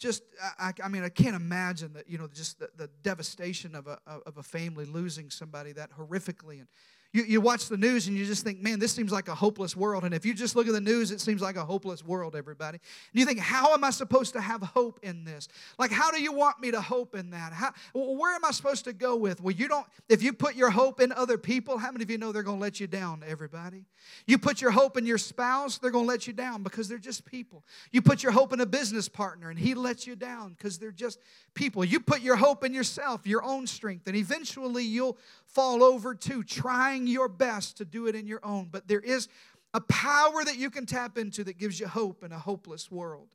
Just, 0.00 0.24
I, 0.58 0.72
I 0.82 0.88
mean, 0.88 1.04
I 1.04 1.08
can't 1.08 1.36
imagine 1.36 1.92
that 1.92 2.10
you 2.10 2.18
know 2.18 2.26
just 2.26 2.58
the, 2.58 2.68
the 2.76 2.90
devastation 3.02 3.76
of 3.76 3.86
a 3.86 3.98
of 4.06 4.38
a 4.38 4.42
family 4.42 4.84
losing 4.86 5.30
somebody 5.30 5.72
that 5.72 5.90
horrifically, 5.92 6.58
and 6.58 6.66
you, 7.14 7.22
you 7.22 7.40
watch 7.40 7.68
the 7.68 7.76
news 7.76 8.08
and 8.08 8.18
you 8.18 8.26
just 8.26 8.42
think, 8.42 8.60
man, 8.60 8.80
this 8.80 8.92
seems 8.92 9.12
like 9.12 9.28
a 9.28 9.34
hopeless 9.36 9.76
world. 9.76 10.02
And 10.02 10.12
if 10.12 10.26
you 10.26 10.34
just 10.34 10.56
look 10.56 10.66
at 10.66 10.72
the 10.72 10.80
news, 10.80 11.12
it 11.12 11.20
seems 11.20 11.40
like 11.40 11.54
a 11.54 11.64
hopeless 11.64 12.04
world, 12.04 12.34
everybody. 12.34 12.80
And 13.12 13.20
you 13.20 13.24
think, 13.24 13.38
how 13.38 13.72
am 13.72 13.84
I 13.84 13.90
supposed 13.90 14.32
to 14.32 14.40
have 14.40 14.62
hope 14.62 14.98
in 15.04 15.24
this? 15.24 15.46
Like, 15.78 15.92
how 15.92 16.10
do 16.10 16.20
you 16.20 16.32
want 16.32 16.60
me 16.60 16.72
to 16.72 16.80
hope 16.80 17.14
in 17.14 17.30
that? 17.30 17.52
How, 17.52 17.72
where 17.94 18.34
am 18.34 18.44
I 18.44 18.50
supposed 18.50 18.84
to 18.86 18.92
go 18.92 19.14
with? 19.14 19.40
Well, 19.40 19.54
you 19.54 19.68
don't, 19.68 19.86
if 20.08 20.24
you 20.24 20.32
put 20.32 20.56
your 20.56 20.70
hope 20.70 21.00
in 21.00 21.12
other 21.12 21.38
people, 21.38 21.78
how 21.78 21.92
many 21.92 22.02
of 22.02 22.10
you 22.10 22.18
know 22.18 22.32
they're 22.32 22.42
going 22.42 22.58
to 22.58 22.62
let 22.62 22.80
you 22.80 22.88
down, 22.88 23.22
everybody? 23.24 23.84
You 24.26 24.36
put 24.36 24.60
your 24.60 24.72
hope 24.72 24.96
in 24.96 25.06
your 25.06 25.18
spouse, 25.18 25.78
they're 25.78 25.92
going 25.92 26.06
to 26.06 26.10
let 26.10 26.26
you 26.26 26.32
down 26.32 26.64
because 26.64 26.88
they're 26.88 26.98
just 26.98 27.24
people. 27.24 27.64
You 27.92 28.02
put 28.02 28.24
your 28.24 28.32
hope 28.32 28.52
in 28.52 28.60
a 28.60 28.66
business 28.66 29.08
partner 29.08 29.50
and 29.50 29.58
he 29.58 29.74
lets 29.74 30.04
you 30.04 30.16
down 30.16 30.54
because 30.58 30.78
they're 30.78 30.90
just 30.90 31.20
people. 31.54 31.84
You 31.84 32.00
put 32.00 32.22
your 32.22 32.36
hope 32.36 32.64
in 32.64 32.74
yourself, 32.74 33.24
your 33.24 33.44
own 33.44 33.68
strength, 33.68 34.08
and 34.08 34.16
eventually 34.16 34.82
you'll 34.82 35.16
fall 35.46 35.84
over 35.84 36.16
too, 36.16 36.42
trying 36.42 37.03
your 37.06 37.28
best 37.28 37.78
to 37.78 37.84
do 37.84 38.06
it 38.06 38.14
in 38.14 38.26
your 38.26 38.44
own. 38.44 38.68
But 38.70 38.88
there 38.88 39.00
is 39.00 39.28
a 39.72 39.80
power 39.80 40.44
that 40.44 40.56
you 40.56 40.70
can 40.70 40.86
tap 40.86 41.18
into 41.18 41.44
that 41.44 41.58
gives 41.58 41.80
you 41.80 41.86
hope 41.86 42.22
in 42.22 42.32
a 42.32 42.38
hopeless 42.38 42.90
world. 42.90 43.28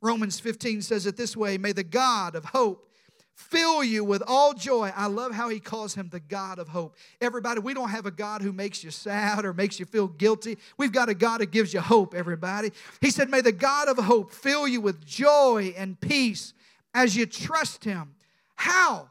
Romans 0.00 0.38
15 0.38 0.82
says 0.82 1.06
it 1.06 1.16
this 1.16 1.36
way 1.36 1.56
May 1.56 1.72
the 1.72 1.84
God 1.84 2.34
of 2.34 2.44
hope 2.46 2.90
fill 3.34 3.82
you 3.82 4.04
with 4.04 4.22
all 4.26 4.52
joy. 4.54 4.92
I 4.94 5.06
love 5.06 5.32
how 5.32 5.48
he 5.48 5.58
calls 5.60 5.94
him 5.94 6.08
the 6.08 6.20
God 6.20 6.58
of 6.58 6.68
hope. 6.68 6.96
Everybody, 7.20 7.60
we 7.60 7.74
don't 7.74 7.88
have 7.88 8.06
a 8.06 8.10
God 8.10 8.42
who 8.42 8.52
makes 8.52 8.84
you 8.84 8.90
sad 8.90 9.44
or 9.44 9.52
makes 9.52 9.80
you 9.80 9.86
feel 9.86 10.06
guilty. 10.06 10.58
We've 10.76 10.92
got 10.92 11.08
a 11.08 11.14
God 11.14 11.40
who 11.40 11.46
gives 11.46 11.74
you 11.74 11.80
hope, 11.80 12.14
everybody. 12.14 12.70
He 13.00 13.10
said, 13.10 13.30
May 13.30 13.40
the 13.40 13.52
God 13.52 13.88
of 13.88 13.98
hope 13.98 14.32
fill 14.32 14.68
you 14.68 14.80
with 14.80 15.04
joy 15.04 15.74
and 15.76 15.98
peace 16.00 16.54
as 16.92 17.16
you 17.16 17.26
trust 17.26 17.84
him. 17.84 18.14
How? 18.54 19.10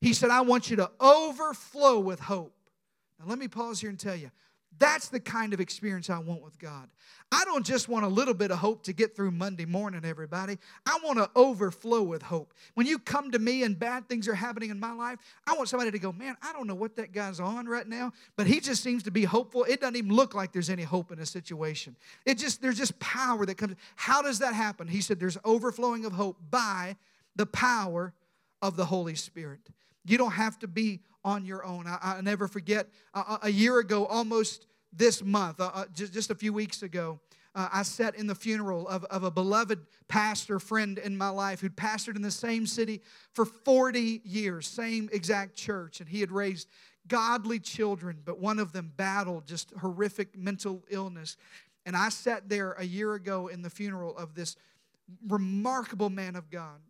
He 0.00 0.12
said, 0.12 0.30
I 0.30 0.42
want 0.42 0.70
you 0.70 0.76
to 0.76 0.90
overflow 1.00 1.98
with 1.98 2.20
hope. 2.20 2.52
Now, 3.24 3.30
let 3.30 3.38
me 3.38 3.48
pause 3.48 3.80
here 3.80 3.90
and 3.90 3.98
tell 3.98 4.16
you 4.16 4.30
that's 4.76 5.08
the 5.08 5.20
kind 5.20 5.54
of 5.54 5.60
experience 5.60 6.10
I 6.10 6.18
want 6.18 6.42
with 6.42 6.58
God. 6.58 6.88
I 7.30 7.44
don't 7.44 7.64
just 7.64 7.88
want 7.88 8.04
a 8.04 8.08
little 8.08 8.34
bit 8.34 8.50
of 8.50 8.58
hope 8.58 8.82
to 8.84 8.92
get 8.92 9.14
through 9.14 9.30
Monday 9.30 9.66
morning, 9.66 10.04
everybody. 10.04 10.58
I 10.84 10.98
want 11.04 11.18
to 11.18 11.30
overflow 11.36 12.02
with 12.02 12.22
hope. 12.22 12.52
When 12.74 12.84
you 12.84 12.98
come 12.98 13.30
to 13.30 13.38
me 13.38 13.62
and 13.62 13.78
bad 13.78 14.08
things 14.08 14.26
are 14.26 14.34
happening 14.34 14.70
in 14.70 14.80
my 14.80 14.92
life, 14.92 15.20
I 15.46 15.54
want 15.54 15.68
somebody 15.68 15.92
to 15.92 15.98
go, 16.00 16.10
Man, 16.10 16.36
I 16.42 16.52
don't 16.52 16.66
know 16.66 16.74
what 16.74 16.96
that 16.96 17.12
guy's 17.12 17.38
on 17.38 17.66
right 17.66 17.86
now, 17.86 18.12
but 18.36 18.48
he 18.48 18.58
just 18.58 18.82
seems 18.82 19.04
to 19.04 19.12
be 19.12 19.22
hopeful. 19.22 19.64
It 19.64 19.80
doesn't 19.80 19.96
even 19.96 20.12
look 20.12 20.34
like 20.34 20.52
there's 20.52 20.70
any 20.70 20.82
hope 20.82 21.12
in 21.12 21.20
a 21.20 21.26
situation. 21.26 21.96
It 22.26 22.38
just, 22.38 22.60
there's 22.60 22.78
just 22.78 22.98
power 22.98 23.46
that 23.46 23.56
comes. 23.56 23.76
How 23.94 24.22
does 24.22 24.40
that 24.40 24.54
happen? 24.54 24.88
He 24.88 25.00
said, 25.00 25.20
There's 25.20 25.38
overflowing 25.44 26.04
of 26.04 26.12
hope 26.12 26.36
by 26.50 26.96
the 27.36 27.46
power 27.46 28.12
of 28.60 28.76
the 28.76 28.86
Holy 28.86 29.14
Spirit. 29.14 29.60
You 30.04 30.18
don't 30.18 30.32
have 30.32 30.58
to 30.58 30.68
be 30.68 31.00
on 31.24 31.44
your 31.44 31.64
own. 31.64 31.86
I, 31.86 31.98
I 32.02 32.20
never 32.20 32.46
forget 32.46 32.88
uh, 33.14 33.38
a 33.42 33.50
year 33.50 33.78
ago, 33.78 34.06
almost 34.06 34.66
this 34.92 35.22
month, 35.22 35.60
uh, 35.60 35.70
uh, 35.74 35.84
just, 35.94 36.12
just 36.12 36.30
a 36.30 36.34
few 36.34 36.52
weeks 36.52 36.82
ago, 36.82 37.18
uh, 37.54 37.68
I 37.72 37.82
sat 37.82 38.16
in 38.16 38.26
the 38.26 38.34
funeral 38.34 38.86
of, 38.88 39.04
of 39.04 39.22
a 39.22 39.30
beloved 39.30 39.78
pastor 40.08 40.58
friend 40.58 40.98
in 40.98 41.16
my 41.16 41.28
life 41.28 41.60
who'd 41.60 41.76
pastored 41.76 42.16
in 42.16 42.22
the 42.22 42.30
same 42.30 42.66
city 42.66 43.00
for 43.32 43.44
40 43.44 44.22
years, 44.24 44.66
same 44.66 45.08
exact 45.12 45.54
church, 45.54 46.00
and 46.00 46.08
he 46.08 46.20
had 46.20 46.32
raised 46.32 46.68
godly 47.06 47.58
children, 47.58 48.20
but 48.24 48.40
one 48.40 48.58
of 48.58 48.72
them 48.72 48.92
battled 48.96 49.46
just 49.46 49.72
horrific 49.80 50.36
mental 50.36 50.82
illness. 50.90 51.36
And 51.86 51.96
I 51.96 52.08
sat 52.08 52.48
there 52.48 52.72
a 52.72 52.84
year 52.84 53.14
ago 53.14 53.48
in 53.48 53.62
the 53.62 53.70
funeral 53.70 54.16
of 54.16 54.34
this 54.34 54.56
remarkable 55.28 56.10
man 56.10 56.34
of 56.34 56.50
God 56.50 56.80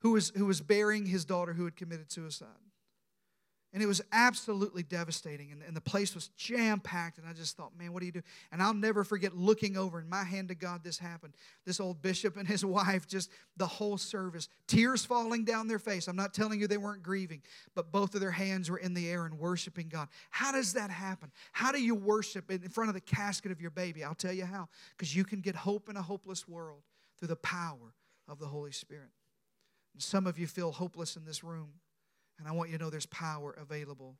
who 0.00 0.12
was, 0.12 0.30
who 0.36 0.46
was 0.46 0.60
burying 0.60 1.06
his 1.06 1.24
daughter 1.24 1.52
who 1.52 1.64
had 1.64 1.76
committed 1.76 2.12
suicide. 2.12 2.48
And 3.74 3.82
it 3.82 3.86
was 3.86 4.00
absolutely 4.12 4.82
devastating. 4.82 5.52
And, 5.52 5.62
and 5.62 5.76
the 5.76 5.80
place 5.80 6.14
was 6.14 6.28
jam 6.38 6.80
packed. 6.80 7.18
And 7.18 7.26
I 7.28 7.34
just 7.34 7.54
thought, 7.54 7.76
man, 7.78 7.92
what 7.92 8.00
do 8.00 8.06
you 8.06 8.12
do? 8.12 8.22
And 8.50 8.62
I'll 8.62 8.72
never 8.72 9.04
forget 9.04 9.36
looking 9.36 9.76
over, 9.76 9.98
and 9.98 10.08
my 10.08 10.24
hand 10.24 10.48
to 10.48 10.54
God, 10.54 10.82
this 10.82 10.98
happened. 10.98 11.34
This 11.66 11.78
old 11.78 12.00
bishop 12.00 12.38
and 12.38 12.48
his 12.48 12.64
wife, 12.64 13.06
just 13.06 13.30
the 13.58 13.66
whole 13.66 13.98
service, 13.98 14.48
tears 14.66 15.04
falling 15.04 15.44
down 15.44 15.68
their 15.68 15.78
face. 15.78 16.08
I'm 16.08 16.16
not 16.16 16.32
telling 16.32 16.60
you 16.60 16.66
they 16.66 16.78
weren't 16.78 17.02
grieving, 17.02 17.42
but 17.74 17.92
both 17.92 18.14
of 18.14 18.22
their 18.22 18.30
hands 18.30 18.70
were 18.70 18.78
in 18.78 18.94
the 18.94 19.08
air 19.08 19.26
and 19.26 19.38
worshiping 19.38 19.88
God. 19.88 20.08
How 20.30 20.50
does 20.50 20.72
that 20.72 20.90
happen? 20.90 21.30
How 21.52 21.70
do 21.70 21.82
you 21.82 21.94
worship 21.94 22.50
in 22.50 22.68
front 22.70 22.88
of 22.88 22.94
the 22.94 23.00
casket 23.02 23.52
of 23.52 23.60
your 23.60 23.70
baby? 23.70 24.02
I'll 24.02 24.14
tell 24.14 24.32
you 24.32 24.46
how. 24.46 24.68
Because 24.96 25.14
you 25.14 25.24
can 25.24 25.40
get 25.40 25.54
hope 25.54 25.90
in 25.90 25.96
a 25.96 26.02
hopeless 26.02 26.48
world 26.48 26.80
through 27.18 27.28
the 27.28 27.36
power 27.36 27.94
of 28.26 28.38
the 28.38 28.46
Holy 28.46 28.72
Spirit. 28.72 29.10
And 29.92 30.02
some 30.02 30.26
of 30.26 30.38
you 30.38 30.46
feel 30.46 30.72
hopeless 30.72 31.16
in 31.16 31.24
this 31.24 31.42
room, 31.42 31.72
and 32.38 32.46
I 32.46 32.52
want 32.52 32.70
you 32.70 32.78
to 32.78 32.84
know 32.84 32.90
there's 32.90 33.06
power 33.06 33.56
available 33.60 34.16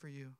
for 0.00 0.08
you. 0.08 0.32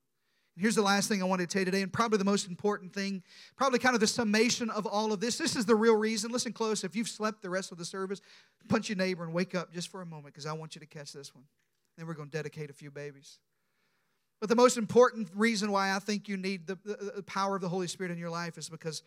And 0.57 0.63
here's 0.63 0.75
the 0.75 0.83
last 0.83 1.09
thing 1.09 1.23
I 1.23 1.27
want 1.27 1.41
to 1.41 1.47
tell 1.47 1.61
you 1.61 1.67
today, 1.67 1.83
and 1.83 1.93
probably 1.93 2.19
the 2.19 2.25
most 2.25 2.49
important 2.49 2.93
thing, 2.93 3.23
probably 3.57 3.79
kind 3.79 3.95
of 3.95 4.01
the 4.01 4.07
summation 4.07 4.69
of 4.71 4.85
all 4.87 5.13
of 5.13 5.21
this. 5.21 5.39
This 5.39 5.55
is 5.55 5.65
the 5.65 5.77
real 5.77 5.95
reason. 5.95 6.33
Listen 6.33 6.53
close. 6.53 6.83
If 6.83 6.97
you've 6.97 7.09
slept 7.09 7.43
the 7.43 7.51
rest 7.51 7.71
of 7.71 7.79
the 7.79 7.85
service, 7.85 8.21
punch 8.69 8.89
your 8.89 8.99
neighbor 8.99 9.23
and 9.23 9.33
wake 9.33 9.55
up 9.55 9.73
just 9.73 9.89
for 9.89 10.03
a 10.03 10.07
moment 10.07 10.35
because 10.35 10.47
I 10.47 10.53
want 10.53 10.75
you 10.75 10.81
to 10.81 10.87
catch 10.87 11.13
this 11.13 11.35
one. 11.35 11.45
Then 11.97 12.07
we're 12.07 12.15
going 12.15 12.31
to 12.31 12.37
dedicate 12.37 12.71
a 12.71 12.73
few 12.73 12.91
babies. 12.91 13.39
But 14.41 14.49
the 14.49 14.57
most 14.57 14.79
important 14.79 15.29
reason 15.35 15.71
why 15.71 15.95
I 15.95 15.99
think 15.99 16.27
you 16.27 16.37
need 16.37 16.67
the, 16.67 16.79
the, 16.85 17.13
the 17.17 17.23
power 17.23 17.55
of 17.55 17.61
the 17.61 17.69
Holy 17.69 17.87
Spirit 17.87 18.11
in 18.11 18.19
your 18.19 18.31
life 18.31 18.57
is 18.57 18.69
because 18.69 19.03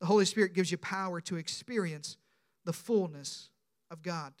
the 0.00 0.06
Holy 0.06 0.24
Spirit 0.24 0.54
gives 0.54 0.70
you 0.70 0.78
power 0.78 1.20
to 1.22 1.36
experience 1.36 2.16
the 2.64 2.72
fullness 2.72 3.50
of 3.90 4.02
God. 4.02 4.32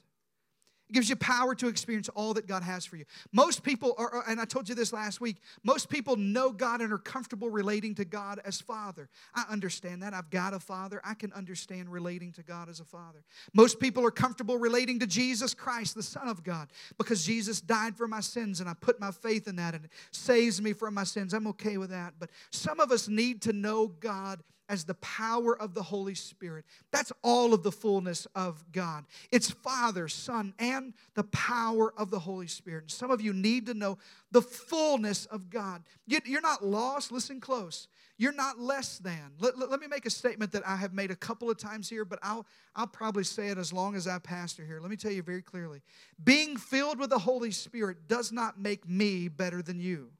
It 0.88 0.92
gives 0.92 1.08
you 1.08 1.16
power 1.16 1.54
to 1.56 1.68
experience 1.68 2.08
all 2.10 2.34
that 2.34 2.46
God 2.46 2.62
has 2.62 2.86
for 2.86 2.96
you. 2.96 3.04
Most 3.32 3.62
people 3.62 3.94
are, 3.98 4.22
and 4.28 4.40
I 4.40 4.44
told 4.44 4.68
you 4.68 4.74
this 4.74 4.92
last 4.92 5.20
week, 5.20 5.38
most 5.64 5.88
people 5.88 6.16
know 6.16 6.52
God 6.52 6.80
and 6.80 6.92
are 6.92 6.98
comfortable 6.98 7.50
relating 7.50 7.94
to 7.96 8.04
God 8.04 8.40
as 8.44 8.60
Father. 8.60 9.08
I 9.34 9.44
understand 9.50 10.02
that. 10.02 10.14
I've 10.14 10.30
got 10.30 10.54
a 10.54 10.60
Father. 10.60 11.00
I 11.04 11.14
can 11.14 11.32
understand 11.32 11.90
relating 11.90 12.32
to 12.32 12.42
God 12.42 12.68
as 12.68 12.78
a 12.78 12.84
Father. 12.84 13.24
Most 13.52 13.80
people 13.80 14.04
are 14.04 14.12
comfortable 14.12 14.58
relating 14.58 15.00
to 15.00 15.06
Jesus 15.06 15.54
Christ, 15.54 15.96
the 15.96 16.02
Son 16.02 16.28
of 16.28 16.44
God, 16.44 16.68
because 16.98 17.24
Jesus 17.24 17.60
died 17.60 17.96
for 17.96 18.06
my 18.06 18.20
sins 18.20 18.60
and 18.60 18.68
I 18.68 18.74
put 18.74 19.00
my 19.00 19.10
faith 19.10 19.48
in 19.48 19.56
that 19.56 19.74
and 19.74 19.86
it 19.86 19.90
saves 20.12 20.62
me 20.62 20.72
from 20.72 20.94
my 20.94 21.04
sins. 21.04 21.34
I'm 21.34 21.48
okay 21.48 21.78
with 21.78 21.90
that. 21.90 22.14
But 22.18 22.30
some 22.50 22.78
of 22.78 22.92
us 22.92 23.08
need 23.08 23.42
to 23.42 23.52
know 23.52 23.88
God 23.88 24.42
as 24.68 24.84
the 24.84 24.94
power 24.94 25.56
of 25.56 25.74
the 25.74 25.82
Holy 25.82 26.14
Spirit. 26.14 26.64
That's 26.90 27.12
all 27.22 27.54
of 27.54 27.62
the 27.62 27.70
fullness 27.70 28.26
of 28.34 28.64
God. 28.72 29.04
It's 29.30 29.50
Father, 29.50 30.08
Son, 30.08 30.54
and 30.58 30.75
the 31.14 31.24
power 31.24 31.92
of 31.96 32.10
the 32.10 32.18
Holy 32.18 32.46
Spirit. 32.46 32.84
And 32.84 32.90
some 32.90 33.10
of 33.10 33.20
you 33.20 33.32
need 33.32 33.66
to 33.66 33.74
know 33.74 33.98
the 34.30 34.42
fullness 34.42 35.26
of 35.26 35.50
God. 35.50 35.82
You're 36.06 36.40
not 36.40 36.64
lost, 36.64 37.12
listen 37.12 37.40
close. 37.40 37.88
You're 38.18 38.32
not 38.32 38.58
less 38.58 38.98
than. 38.98 39.32
Let, 39.38 39.58
let, 39.58 39.70
let, 39.70 39.80
me 39.80 39.86
make 39.86 40.06
a 40.06 40.10
statement 40.10 40.52
that 40.52 40.66
I 40.66 40.76
have 40.76 40.94
made 40.94 41.10
a 41.10 41.16
couple 41.16 41.50
of 41.50 41.58
times 41.58 41.88
here, 41.88 42.04
but 42.04 42.18
I'll, 42.22 42.46
I'll 42.74 42.86
probably 42.86 43.24
say 43.24 43.48
it 43.48 43.58
as 43.58 43.74
long 43.74 43.94
as 43.94 44.06
I 44.08 44.18
pastor 44.18 44.64
here. 44.64 44.80
Let 44.80 44.90
me 44.90 44.96
tell 44.96 45.12
you 45.12 45.22
very 45.22 45.42
clearly 45.42 45.82
being 46.24 46.56
filled 46.56 46.98
with 46.98 47.10
the 47.10 47.18
Holy 47.18 47.50
Spirit 47.50 48.08
does 48.08 48.32
not 48.32 48.58
make 48.58 48.88
me 48.88 49.28
better 49.28 49.60
than 49.60 49.80
you, 49.80 50.10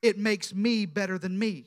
it 0.00 0.18
makes 0.18 0.54
me 0.54 0.86
better 0.86 1.18
than 1.18 1.38
me. 1.38 1.66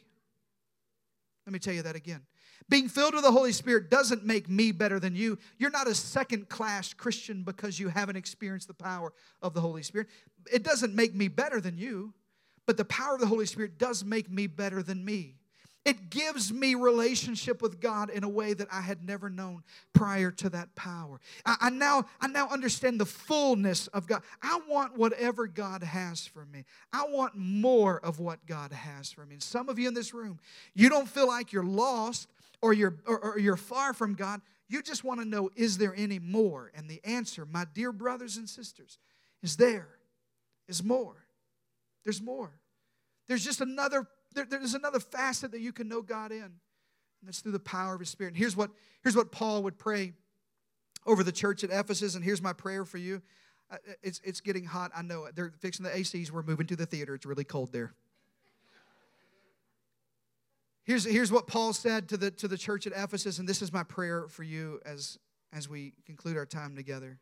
Let 1.46 1.54
me 1.54 1.60
tell 1.60 1.74
you 1.74 1.84
that 1.84 1.96
again. 1.96 2.22
Being 2.70 2.88
filled 2.88 3.14
with 3.14 3.24
the 3.24 3.32
Holy 3.32 3.52
Spirit 3.52 3.90
doesn't 3.90 4.26
make 4.26 4.50
me 4.50 4.72
better 4.72 5.00
than 5.00 5.16
you. 5.16 5.38
You're 5.58 5.72
not 5.72 5.88
a 5.88 5.96
second 5.96 6.50
class 6.50 6.94
Christian 6.94 7.44
because 7.44 7.80
you 7.80 7.90
haven't 7.90 8.16
experienced 8.16 8.68
the 8.68 8.74
power 8.74 9.14
of 9.42 9.54
the 9.54 9.62
Holy 9.62 9.84
Spirit. 9.84 10.08
It 10.52 10.64
doesn't 10.64 10.94
make 10.94 11.14
me 11.14 11.28
better 11.28 11.60
than 11.60 11.78
you, 11.78 12.14
but 12.66 12.78
the 12.78 12.86
power 12.86 13.16
of 13.16 13.22
the 13.22 13.28
Holy 13.28 13.46
Spirit 13.46 13.78
does 13.78 14.04
make 14.04 14.30
me 14.30 14.48
better 14.48 14.82
than 14.82 15.04
me. 15.04 15.36
It 15.86 16.10
gives 16.10 16.54
me 16.54 16.76
relationship 16.76 17.62
with 17.62 17.82
God 17.82 18.10
in 18.10 18.24
a 18.24 18.30
way 18.30 18.54
that 18.54 18.70
I 18.72 18.80
had 18.80 19.04
never 19.04 19.30
known 19.30 19.64
prior 19.92 20.32
to 20.32 20.50
that 20.52 20.74
power. 20.76 21.20
I, 21.46 21.58
I, 21.60 21.70
now, 21.72 22.06
I 22.22 22.28
now 22.28 22.48
understand 22.48 23.02
the 23.02 23.06
fullness 23.06 23.88
of 23.88 24.08
God. 24.08 24.22
I 24.42 24.62
want 24.70 24.98
whatever 24.98 25.46
God 25.46 25.84
has 25.84 26.26
for 26.26 26.46
me. 26.46 26.64
I 26.94 27.06
want 27.10 27.36
more 27.36 28.00
of 28.00 28.20
what 28.20 28.46
God 28.46 28.72
has 28.72 29.12
for 29.12 29.26
me. 29.26 29.34
And 29.34 29.44
some 29.44 29.68
of 29.68 29.78
you 29.78 29.90
in 29.90 29.94
this 29.94 30.14
room, 30.14 30.40
you 30.74 30.88
don't 30.88 31.08
feel 31.08 31.28
like 31.28 31.52
you're 31.52 31.66
lost 31.66 32.30
or 32.64 32.72
you're, 32.72 32.96
or, 33.06 33.20
or 33.20 33.40
you're 33.40 33.58
far 33.58 33.94
from 33.94 34.16
God. 34.16 34.42
You 34.70 34.82
just 34.82 35.04
want 35.04 35.20
to 35.20 35.26
know, 35.26 35.50
is 35.56 35.78
there 35.78 35.94
any 35.96 36.18
more? 36.18 36.72
And 36.74 36.90
the 36.90 37.02
answer, 37.04 37.46
my 37.46 37.66
dear 37.74 37.92
brothers 37.92 38.38
and 38.38 38.50
sisters, 38.50 38.98
is 39.44 39.58
there 39.58 39.90
is 40.70 40.82
more. 40.82 41.28
There's 42.06 42.22
more. 42.22 42.54
There's 43.28 43.44
just 43.44 43.60
another 43.60 44.08
there, 44.34 44.46
there's 44.50 44.74
another 44.74 45.00
facet 45.00 45.52
that 45.52 45.60
you 45.60 45.72
can 45.72 45.88
know 45.88 46.02
God 46.02 46.32
in, 46.32 46.42
and 46.42 46.54
that's 47.24 47.42
through 47.42 47.52
the 47.52 47.60
power 47.60 47.94
of 47.94 48.00
His 48.00 48.10
Spirit. 48.10 48.30
And 48.30 48.38
here's 48.38 48.56
what, 48.56 48.72
here's 49.04 49.16
what 49.16 49.32
Paul 49.32 49.62
would 49.64 49.78
pray 49.78 50.14
over 51.06 51.24
the 51.24 51.32
church 51.32 51.64
at 51.64 51.70
Ephesus, 51.70 52.16
and 52.16 52.24
here's 52.24 52.42
my 52.42 52.54
prayer 52.54 52.84
for 52.84 52.98
you. 52.98 53.22
Uh, 53.70 53.78
it's, 54.02 54.22
it's 54.24 54.42
getting 54.42 54.66
hot, 54.66 54.92
I 54.96 55.04
know 55.04 55.26
it. 55.26 55.36
They're 55.36 55.54
fixing 55.60 55.84
the 55.84 55.92
ACs. 55.92 56.32
We're 56.32 56.42
moving 56.42 56.66
to 56.68 56.76
the 56.76 56.86
theater. 56.86 57.14
It's 57.14 57.26
really 57.26 57.44
cold 57.44 57.72
there. 57.72 57.94
Here's, 60.86 61.06
here's 61.06 61.32
what 61.32 61.48
Paul 61.48 61.72
said 61.72 62.10
to 62.10 62.18
the, 62.18 62.32
to 62.32 62.48
the 62.48 62.58
church 62.58 62.86
at 62.86 62.94
Ephesus, 62.94 63.40
and 63.40 63.48
this 63.48 63.62
is 63.62 63.72
my 63.72 63.84
prayer 63.84 64.28
for 64.28 64.44
you 64.44 64.82
as, 64.86 65.18
as 65.54 65.70
we 65.70 65.94
conclude 66.06 66.36
our 66.36 66.46
time 66.46 66.76
together. 66.76 67.20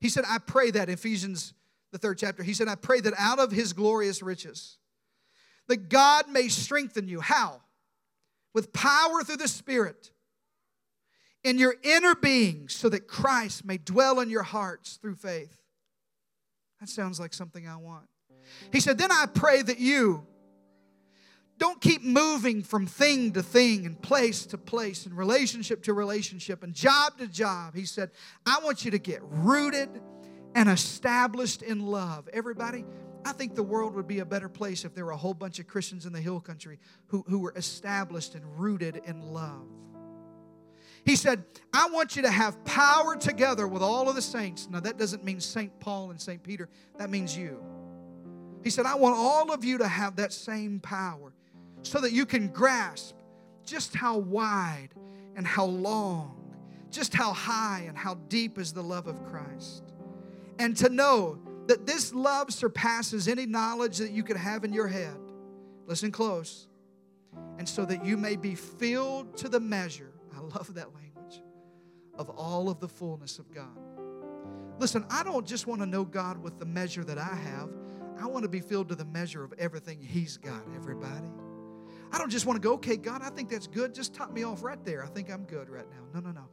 He 0.00 0.08
said, 0.08 0.24
I 0.28 0.38
pray 0.38 0.70
that, 0.70 0.88
Ephesians, 0.88 1.52
the 1.92 1.98
third 1.98 2.18
chapter, 2.18 2.42
he 2.42 2.54
said, 2.54 2.68
I 2.68 2.76
pray 2.76 3.00
that 3.00 3.14
out 3.18 3.40
of 3.40 3.50
his 3.50 3.72
glorious 3.72 4.22
riches, 4.22 4.78
that 5.66 5.88
God 5.88 6.28
may 6.28 6.48
strengthen 6.48 7.08
you. 7.08 7.20
How? 7.20 7.60
With 8.54 8.72
power 8.72 9.22
through 9.24 9.36
the 9.36 9.48
Spirit 9.48 10.10
in 11.42 11.58
your 11.58 11.74
inner 11.82 12.14
being, 12.14 12.68
so 12.68 12.88
that 12.88 13.08
Christ 13.08 13.64
may 13.64 13.78
dwell 13.78 14.20
in 14.20 14.30
your 14.30 14.42
hearts 14.42 14.98
through 15.00 15.16
faith. 15.16 15.56
That 16.80 16.88
sounds 16.88 17.18
like 17.18 17.34
something 17.34 17.66
I 17.66 17.76
want. 17.76 18.06
He 18.72 18.80
said, 18.80 18.98
Then 18.98 19.12
I 19.12 19.26
pray 19.26 19.62
that 19.62 19.78
you 19.78 20.26
don't 21.60 21.80
keep 21.80 22.02
moving 22.02 22.62
from 22.62 22.86
thing 22.86 23.32
to 23.32 23.42
thing 23.42 23.84
and 23.84 24.00
place 24.00 24.46
to 24.46 24.56
place 24.56 25.04
and 25.04 25.16
relationship 25.16 25.82
to 25.82 25.92
relationship 25.92 26.62
and 26.62 26.74
job 26.74 27.18
to 27.18 27.28
job. 27.28 27.74
He 27.76 27.84
said, 27.84 28.10
I 28.46 28.60
want 28.64 28.84
you 28.84 28.90
to 28.92 28.98
get 28.98 29.20
rooted 29.22 30.00
and 30.54 30.70
established 30.70 31.60
in 31.60 31.84
love. 31.84 32.30
Everybody, 32.32 32.86
I 33.26 33.32
think 33.32 33.54
the 33.54 33.62
world 33.62 33.94
would 33.94 34.08
be 34.08 34.20
a 34.20 34.24
better 34.24 34.48
place 34.48 34.86
if 34.86 34.94
there 34.94 35.04
were 35.04 35.12
a 35.12 35.16
whole 35.18 35.34
bunch 35.34 35.58
of 35.58 35.66
Christians 35.68 36.06
in 36.06 36.14
the 36.14 36.20
hill 36.20 36.40
country 36.40 36.78
who, 37.08 37.24
who 37.28 37.38
were 37.38 37.52
established 37.54 38.34
and 38.34 38.58
rooted 38.58 39.02
in 39.04 39.20
love. 39.20 39.66
He 41.04 41.14
said, 41.14 41.44
I 41.74 41.90
want 41.90 42.16
you 42.16 42.22
to 42.22 42.30
have 42.30 42.64
power 42.64 43.16
together 43.16 43.68
with 43.68 43.82
all 43.82 44.08
of 44.08 44.14
the 44.14 44.22
saints. 44.22 44.66
Now, 44.70 44.80
that 44.80 44.96
doesn't 44.96 45.24
mean 45.24 45.40
St. 45.40 45.78
Paul 45.78 46.10
and 46.10 46.20
St. 46.20 46.42
Peter, 46.42 46.70
that 46.96 47.10
means 47.10 47.36
you. 47.36 47.62
He 48.64 48.70
said, 48.70 48.86
I 48.86 48.94
want 48.94 49.14
all 49.14 49.52
of 49.52 49.62
you 49.62 49.76
to 49.78 49.88
have 49.88 50.16
that 50.16 50.32
same 50.32 50.80
power 50.80 51.34
so 51.82 52.00
that 52.00 52.12
you 52.12 52.26
can 52.26 52.48
grasp 52.48 53.14
just 53.64 53.94
how 53.94 54.18
wide 54.18 54.88
and 55.36 55.46
how 55.46 55.64
long, 55.64 56.54
just 56.90 57.14
how 57.14 57.32
high 57.32 57.84
and 57.86 57.96
how 57.96 58.14
deep 58.28 58.58
is 58.58 58.72
the 58.72 58.82
love 58.82 59.06
of 59.06 59.24
Christ. 59.24 59.84
And 60.58 60.76
to 60.78 60.88
know 60.88 61.38
that 61.66 61.86
this 61.86 62.12
love 62.12 62.52
surpasses 62.52 63.28
any 63.28 63.46
knowledge 63.46 63.98
that 63.98 64.10
you 64.10 64.22
could 64.22 64.36
have 64.36 64.64
in 64.64 64.72
your 64.72 64.88
head. 64.88 65.16
Listen 65.86 66.10
close. 66.10 66.66
And 67.58 67.68
so 67.68 67.84
that 67.84 68.04
you 68.04 68.16
may 68.16 68.36
be 68.36 68.54
filled 68.54 69.36
to 69.38 69.48
the 69.48 69.60
measure, 69.60 70.12
I 70.36 70.40
love 70.40 70.74
that 70.74 70.88
language, 70.94 71.42
of 72.14 72.28
all 72.30 72.68
of 72.68 72.80
the 72.80 72.88
fullness 72.88 73.38
of 73.38 73.52
God. 73.54 73.78
Listen, 74.78 75.04
I 75.10 75.22
don't 75.22 75.46
just 75.46 75.66
want 75.66 75.80
to 75.80 75.86
know 75.86 76.04
God 76.04 76.42
with 76.42 76.58
the 76.58 76.64
measure 76.64 77.04
that 77.04 77.18
I 77.18 77.34
have, 77.34 77.70
I 78.20 78.26
want 78.26 78.42
to 78.42 78.48
be 78.48 78.60
filled 78.60 78.88
to 78.90 78.94
the 78.94 79.04
measure 79.04 79.44
of 79.44 79.52
everything 79.58 79.98
He's 80.00 80.36
got, 80.36 80.62
everybody. 80.74 81.30
I 82.12 82.18
don't 82.18 82.30
just 82.30 82.46
want 82.46 82.60
to 82.60 82.66
go, 82.66 82.74
okay, 82.74 82.96
God, 82.96 83.22
I 83.22 83.30
think 83.30 83.48
that's 83.48 83.66
good. 83.66 83.94
Just 83.94 84.14
top 84.14 84.32
me 84.32 84.42
off 84.42 84.62
right 84.62 84.82
there. 84.84 85.04
I 85.04 85.08
think 85.08 85.30
I'm 85.30 85.44
good 85.44 85.68
right 85.68 85.86
now. 85.90 86.20
No, 86.20 86.20
no, 86.20 86.32
no. 86.32 86.48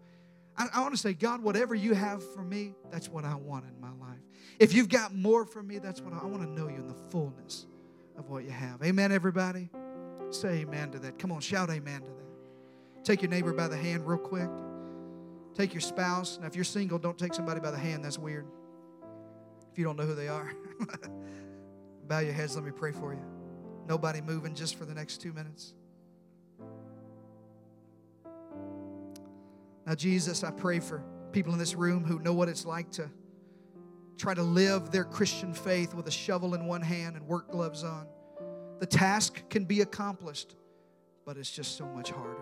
I, 0.57 0.67
I 0.73 0.81
want 0.81 0.93
to 0.93 0.99
say, 0.99 1.13
God, 1.13 1.41
whatever 1.41 1.75
you 1.75 1.93
have 1.93 2.23
for 2.33 2.43
me, 2.43 2.75
that's 2.91 3.09
what 3.09 3.25
I 3.25 3.35
want 3.35 3.65
in 3.65 3.79
my 3.79 3.91
life. 4.05 4.19
If 4.59 4.73
you've 4.73 4.89
got 4.89 5.13
more 5.15 5.45
for 5.45 5.61
me, 5.61 5.79
that's 5.79 6.01
what 6.01 6.13
I, 6.13 6.19
I 6.19 6.25
want 6.25 6.43
to 6.43 6.49
know 6.49 6.67
you 6.67 6.75
in 6.75 6.87
the 6.87 6.95
fullness 7.09 7.67
of 8.17 8.29
what 8.29 8.43
you 8.43 8.51
have. 8.51 8.81
Amen, 8.83 9.11
everybody? 9.11 9.69
Say 10.29 10.59
amen 10.59 10.91
to 10.91 10.99
that. 10.99 11.19
Come 11.19 11.31
on, 11.31 11.39
shout 11.39 11.69
amen 11.69 12.01
to 12.01 12.07
that. 12.07 13.03
Take 13.03 13.21
your 13.21 13.31
neighbor 13.31 13.53
by 13.53 13.67
the 13.67 13.77
hand 13.77 14.05
real 14.05 14.17
quick. 14.17 14.49
Take 15.55 15.73
your 15.73 15.81
spouse. 15.81 16.37
Now, 16.39 16.47
if 16.47 16.55
you're 16.55 16.65
single, 16.65 16.99
don't 16.99 17.17
take 17.17 17.33
somebody 17.33 17.59
by 17.59 17.71
the 17.71 17.77
hand. 17.77 18.03
That's 18.03 18.19
weird. 18.19 18.45
If 19.71 19.77
you 19.77 19.85
don't 19.85 19.95
know 19.95 20.05
who 20.05 20.15
they 20.15 20.27
are, 20.27 20.51
bow 22.07 22.19
your 22.19 22.33
heads. 22.33 22.55
Let 22.55 22.65
me 22.65 22.71
pray 22.71 22.91
for 22.91 23.13
you. 23.13 23.36
Nobody 23.87 24.21
moving 24.21 24.53
just 24.53 24.75
for 24.75 24.85
the 24.85 24.93
next 24.93 25.21
two 25.21 25.33
minutes. 25.33 25.73
Now, 29.85 29.95
Jesus, 29.95 30.43
I 30.43 30.51
pray 30.51 30.79
for 30.79 31.01
people 31.31 31.53
in 31.53 31.59
this 31.59 31.75
room 31.75 32.03
who 32.03 32.19
know 32.19 32.33
what 32.33 32.49
it's 32.49 32.65
like 32.65 32.91
to 32.91 33.09
try 34.17 34.33
to 34.33 34.43
live 34.43 34.91
their 34.91 35.05
Christian 35.05 35.53
faith 35.53 35.93
with 35.93 36.07
a 36.07 36.11
shovel 36.11 36.55
in 36.55 36.65
one 36.65 36.81
hand 36.81 37.15
and 37.15 37.25
work 37.25 37.49
gloves 37.49 37.83
on. 37.83 38.07
The 38.79 38.85
task 38.85 39.47
can 39.49 39.63
be 39.63 39.81
accomplished, 39.81 40.55
but 41.25 41.37
it's 41.37 41.51
just 41.51 41.77
so 41.77 41.85
much 41.85 42.11
harder. 42.11 42.35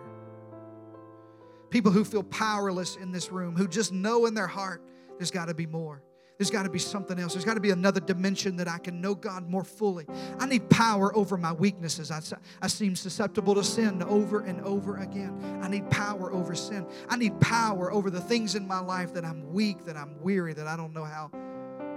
People 1.70 1.92
who 1.92 2.04
feel 2.04 2.24
powerless 2.24 2.96
in 2.96 3.12
this 3.12 3.32
room, 3.32 3.56
who 3.56 3.68
just 3.68 3.92
know 3.92 4.26
in 4.26 4.34
their 4.34 4.48
heart 4.48 4.82
there's 5.18 5.32
got 5.32 5.46
to 5.46 5.54
be 5.54 5.66
more. 5.66 6.02
There's 6.38 6.50
got 6.50 6.64
to 6.64 6.70
be 6.70 6.80
something 6.80 7.18
else. 7.18 7.34
There's 7.34 7.46
got 7.46 7.54
to 7.54 7.62
be 7.62 7.70
another 7.70 8.02
dimension 8.02 8.58
that 8.58 8.68
I 8.68 8.78
can 8.78 9.00
know 9.00 9.16
God 9.16 9.50
more 9.50 9.64
fully. 9.64 10.06
I 10.40 10.46
need 10.46 10.70
power 10.70 11.16
over 11.16 11.38
my 11.38 11.54
weaknesses. 11.54 12.12
I, 12.12 12.22
I 12.62 12.68
seem 12.68 12.96
susceptible 12.96 13.56
to 13.56 13.64
sin 13.64 14.04
over 14.04 14.42
and 14.42 14.62
over 14.62 14.98
again. 14.98 15.60
I 15.62 15.70
need 15.70 15.90
power 15.90 16.34
over 16.34 16.54
sin. 16.54 16.86
I 17.08 17.16
need 17.16 17.40
power 17.40 17.92
over 17.92 18.10
the 18.10 18.22
things 18.22 18.56
in 18.56 18.68
my 18.68 18.80
life 18.80 19.14
that 19.14 19.24
I'm 19.24 19.54
weak, 19.54 19.86
that 19.86 19.96
I'm 19.96 20.22
weary, 20.22 20.54
that 20.54 20.68
I 20.68 20.76
don't 20.76 20.94
know 20.94 21.06
how 21.06 21.32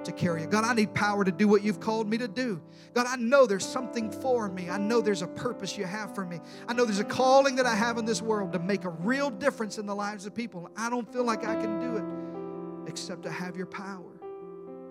to 0.05 0.12
carry. 0.12 0.46
God, 0.46 0.64
I 0.64 0.74
need 0.74 0.94
power 0.94 1.24
to 1.24 1.33
do 1.33 1.48
what 1.48 1.62
you've 1.62 1.81
called 1.81 2.09
me 2.09 2.18
to 2.18 2.29
do. 2.29 2.62
God, 2.94 3.07
I 3.07 3.16
know 3.16 3.46
there's 3.46 3.66
something 3.66 4.11
for 4.11 4.48
me. 4.48 4.70
I 4.70 4.79
know 4.79 5.01
there's 5.01 5.22
a 5.22 5.27
purpose 5.27 5.77
you 5.77 5.85
have 5.85 6.14
for 6.14 6.24
me. 6.24 6.40
I 6.68 6.74
know 6.74 6.85
there's 6.85 7.01
a 7.01 7.05
calling 7.05 7.57
that 7.57 7.66
I 7.66 7.74
have 7.74 7.98
in 7.98 8.05
this 8.05 8.22
world 8.22 8.53
to 8.53 8.61
make 8.61 8.85
a 8.85 8.90
real 8.90 9.31
difference 9.31 9.79
in 9.79 9.87
the 9.87 9.94
lives 9.94 10.27
of 10.27 10.35
people. 10.35 10.70
I 10.77 10.88
don't 10.90 11.12
feel 11.12 11.24
like 11.24 11.44
I 11.44 11.57
can 11.57 11.81
do 11.81 11.96
it 11.96 12.88
except 12.88 13.24
to 13.24 13.31
have 13.31 13.57
your 13.57 13.66
power. 13.66 14.17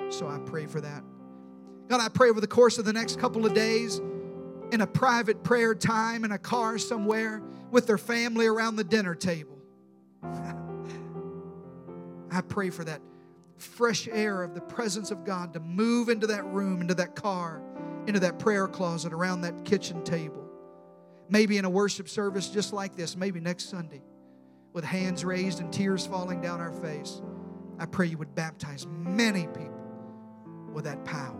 So 0.10 0.28
I 0.28 0.40
pray 0.40 0.66
for 0.66 0.82
that. 0.82 1.04
God, 1.88 2.02
I 2.02 2.10
pray 2.10 2.30
over 2.30 2.42
the 2.42 2.48
course 2.48 2.78
of 2.78 2.86
the 2.86 2.94
next 2.94 3.20
couple 3.20 3.46
of 3.46 3.54
days 3.54 4.02
in 4.72 4.82
a 4.82 4.88
private 4.88 5.44
prayer 5.44 5.74
time 5.74 6.26
in 6.26 6.32
a 6.32 6.38
car 6.38 6.78
somewhere 6.78 7.42
with 7.72 7.88
their 7.88 7.98
family 7.98 8.46
around 8.48 8.76
the 8.76 8.84
dinner 8.84 9.16
table. 9.16 9.58
I 12.32 12.42
pray 12.48 12.70
for 12.70 12.84
that 12.84 13.02
fresh 13.58 14.08
air 14.10 14.44
of 14.44 14.54
the 14.54 14.62
presence 14.62 15.12
of 15.12 15.24
God 15.24 15.54
to 15.54 15.60
move 15.60 16.10
into 16.10 16.28
that 16.28 16.46
room, 16.46 16.82
into 16.82 16.94
that 16.96 17.16
car, 17.16 17.62
into 18.06 18.20
that 18.20 18.38
prayer 18.40 18.68
closet, 18.68 19.14
around 19.14 19.42
that 19.42 19.66
kitchen 19.66 20.04
table. 20.04 20.44
Maybe 21.30 21.58
in 21.58 21.66
a 21.66 21.70
worship 21.70 22.08
service 22.10 22.50
just 22.50 22.74
like 22.74 22.96
this, 22.96 23.16
maybe 23.16 23.40
next 23.40 23.70
Sunday, 23.70 24.02
with 24.74 24.84
hands 24.84 25.26
raised 25.26 25.60
and 25.60 25.72
tears 25.72 26.06
falling 26.06 26.42
down 26.42 26.60
our 26.62 26.72
face. 26.72 27.22
I 27.80 27.86
pray 27.86 28.08
you 28.08 28.18
would 28.18 28.36
baptize 28.36 28.86
many 28.88 29.48
people 29.48 29.87
with 30.78 30.86
that 30.86 31.04
power. 31.04 31.36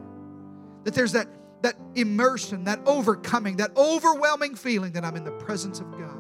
That 0.84 0.96
there's 0.96 1.12
that, 1.12 1.28
that 1.62 1.76
immersion, 1.94 2.64
that 2.64 2.80
overcoming, 2.88 3.58
that 3.58 3.70
overwhelming 3.78 4.56
feeling 4.56 4.94
that 4.94 5.06
I'm 5.06 5.16
in 5.16 5.24
the 5.24 5.32
presence 5.32 5.80
of 5.80 5.92
God. 5.92 6.18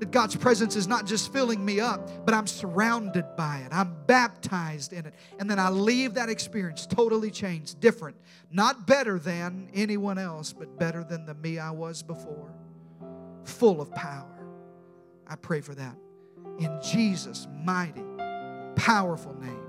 That 0.00 0.10
God's 0.10 0.34
presence 0.34 0.74
is 0.76 0.88
not 0.88 1.06
just 1.06 1.30
filling 1.34 1.62
me 1.62 1.80
up, 1.80 2.24
but 2.24 2.34
I'm 2.34 2.46
surrounded 2.46 3.26
by 3.36 3.58
it. 3.58 3.68
I'm 3.70 3.94
baptized 4.06 4.94
in 4.94 5.04
it. 5.04 5.12
And 5.38 5.50
then 5.50 5.58
I 5.58 5.68
leave 5.68 6.14
that 6.14 6.30
experience 6.30 6.86
totally 6.86 7.30
changed, 7.30 7.78
different, 7.78 8.16
not 8.50 8.86
better 8.86 9.18
than 9.18 9.68
anyone 9.74 10.16
else, 10.16 10.54
but 10.54 10.78
better 10.78 11.04
than 11.04 11.26
the 11.26 11.34
me 11.34 11.58
I 11.58 11.70
was 11.70 12.02
before, 12.02 12.54
full 13.44 13.82
of 13.82 13.94
power. 13.94 14.46
I 15.28 15.36
pray 15.36 15.60
for 15.60 15.74
that. 15.74 15.96
In 16.58 16.80
Jesus' 16.82 17.46
mighty, 17.62 18.02
powerful 18.76 19.34
name. 19.38 19.60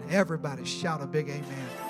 And 0.00 0.10
everybody 0.10 0.64
shout 0.64 1.02
a 1.02 1.06
big 1.06 1.28
amen. 1.28 1.89